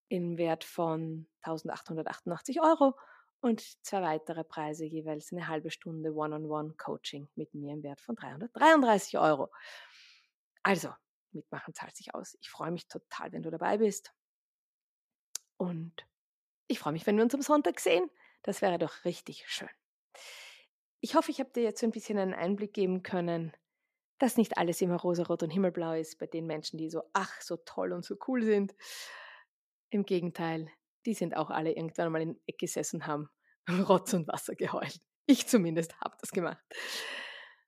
im 0.09 0.37
Wert 0.37 0.63
von 0.63 1.27
1888 1.41 2.61
Euro 2.61 2.95
und 3.41 3.61
zwei 3.85 4.01
weitere 4.01 4.43
Preise, 4.43 4.85
jeweils 4.85 5.31
eine 5.31 5.47
halbe 5.47 5.69
Stunde 5.69 6.13
One-on-One-Coaching 6.13 7.29
mit 7.35 7.53
mir 7.53 7.73
im 7.73 7.83
Wert 7.83 8.01
von 8.01 8.15
333 8.15 9.17
Euro. 9.19 9.51
Also, 10.63 10.89
mitmachen 11.31 11.73
zahlt 11.73 11.95
sich 11.95 12.13
aus. 12.15 12.37
Ich 12.41 12.49
freue 12.49 12.71
mich 12.71 12.87
total, 12.87 13.31
wenn 13.31 13.43
du 13.43 13.51
dabei 13.51 13.77
bist. 13.77 14.13
Und 15.57 15.93
ich 16.67 16.79
freue 16.79 16.93
mich, 16.93 17.05
wenn 17.05 17.17
wir 17.17 17.23
uns 17.23 17.35
am 17.35 17.41
Sonntag 17.41 17.79
sehen. 17.79 18.09
Das 18.43 18.61
wäre 18.61 18.77
doch 18.77 19.05
richtig 19.05 19.45
schön. 19.47 19.69
Ich 20.99 21.15
hoffe, 21.15 21.31
ich 21.31 21.39
habe 21.39 21.51
dir 21.51 21.63
jetzt 21.63 21.79
so 21.79 21.87
ein 21.87 21.91
bisschen 21.91 22.17
einen 22.17 22.33
Einblick 22.33 22.73
geben 22.73 23.03
können, 23.03 23.53
dass 24.17 24.37
nicht 24.37 24.57
alles 24.57 24.81
immer 24.81 24.95
rosarot 24.95 25.43
und 25.43 25.51
himmelblau 25.51 25.93
ist 25.93 26.17
bei 26.17 26.25
den 26.25 26.47
Menschen, 26.47 26.77
die 26.77 26.89
so 26.89 27.03
ach 27.13 27.39
so 27.41 27.57
toll 27.57 27.93
und 27.93 28.03
so 28.03 28.15
cool 28.27 28.41
sind. 28.41 28.75
Im 29.89 30.05
Gegenteil, 30.05 30.69
die 31.05 31.13
sind 31.13 31.37
auch 31.37 31.49
alle 31.49 31.71
irgendwann 31.71 32.11
mal 32.11 32.21
in 32.21 32.39
Eck 32.45 32.57
gesessen 32.59 33.07
haben 33.07 33.29
Rotz 33.87 34.13
und 34.13 34.27
Wasser 34.27 34.55
geheult. 34.55 34.99
Ich 35.27 35.47
zumindest 35.47 35.99
habe 36.01 36.15
das 36.21 36.31
gemacht. 36.31 36.63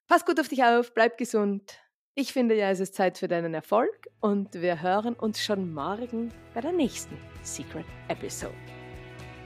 Pass 0.08 0.26
gut 0.26 0.40
auf 0.40 0.48
dich 0.48 0.64
auf, 0.64 0.94
bleib 0.94 1.18
gesund. 1.18 1.80
Ich 2.16 2.34
finde 2.34 2.56
ja, 2.56 2.70
es 2.70 2.80
ist 2.80 2.96
Zeit 2.96 3.18
für 3.18 3.28
deinen 3.28 3.54
Erfolg 3.54 4.08
und 4.20 4.54
wir 4.56 4.82
hören 4.82 5.14
uns 5.14 5.42
schon 5.42 5.74
morgen 5.74 6.34
bei 6.54 6.62
der 6.62 6.74
nächsten 6.74 7.18
Secret 7.44 7.86
Episode. 8.10 8.54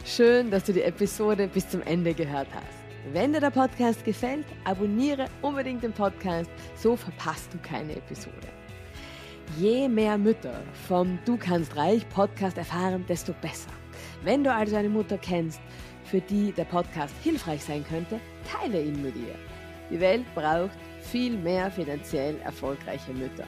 Schön, 0.05 0.49
dass 0.49 0.63
du 0.63 0.73
die 0.73 0.81
Episode 0.81 1.47
bis 1.47 1.69
zum 1.69 1.81
Ende 1.83 2.13
gehört 2.13 2.47
hast. 2.53 2.83
Wenn 3.11 3.33
dir 3.33 3.41
der 3.41 3.51
Podcast 3.51 4.03
gefällt, 4.05 4.45
abonniere 4.63 5.27
unbedingt 5.41 5.83
den 5.83 5.93
Podcast, 5.93 6.49
so 6.75 6.95
verpasst 6.95 7.53
du 7.53 7.59
keine 7.59 7.95
Episode. 7.95 8.62
Je 9.59 9.87
mehr 9.87 10.17
Mütter 10.17 10.61
vom 10.87 11.19
Du 11.25 11.37
kannst 11.37 11.75
reich 11.75 12.07
Podcast 12.09 12.57
erfahren, 12.57 13.05
desto 13.07 13.33
besser. 13.41 13.69
Wenn 14.23 14.43
du 14.43 14.51
also 14.51 14.75
eine 14.75 14.89
Mutter 14.89 15.17
kennst, 15.17 15.61
für 16.05 16.21
die 16.21 16.51
der 16.51 16.65
Podcast 16.65 17.13
hilfreich 17.23 17.63
sein 17.63 17.85
könnte, 17.87 18.19
teile 18.51 18.81
ihn 18.81 19.01
mit 19.01 19.15
ihr. 19.15 19.35
Die 19.91 19.99
Welt 19.99 20.25
braucht 20.33 20.77
viel 21.01 21.37
mehr 21.37 21.69
finanziell 21.69 22.35
erfolgreiche 22.43 23.13
Mütter. 23.13 23.45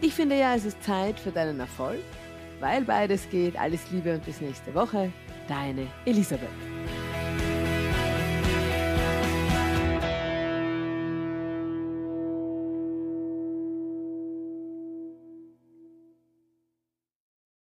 Ich 0.00 0.14
finde 0.14 0.38
ja, 0.38 0.54
es 0.54 0.66
ist 0.66 0.82
Zeit 0.82 1.18
für 1.18 1.32
deinen 1.32 1.58
Erfolg, 1.58 2.02
weil 2.60 2.82
beides 2.82 3.28
geht. 3.30 3.58
Alles 3.58 3.90
Liebe 3.90 4.14
und 4.14 4.24
bis 4.24 4.40
nächste 4.40 4.72
Woche. 4.74 5.10
Deine 5.48 5.86
Elisabeth. 6.04 6.73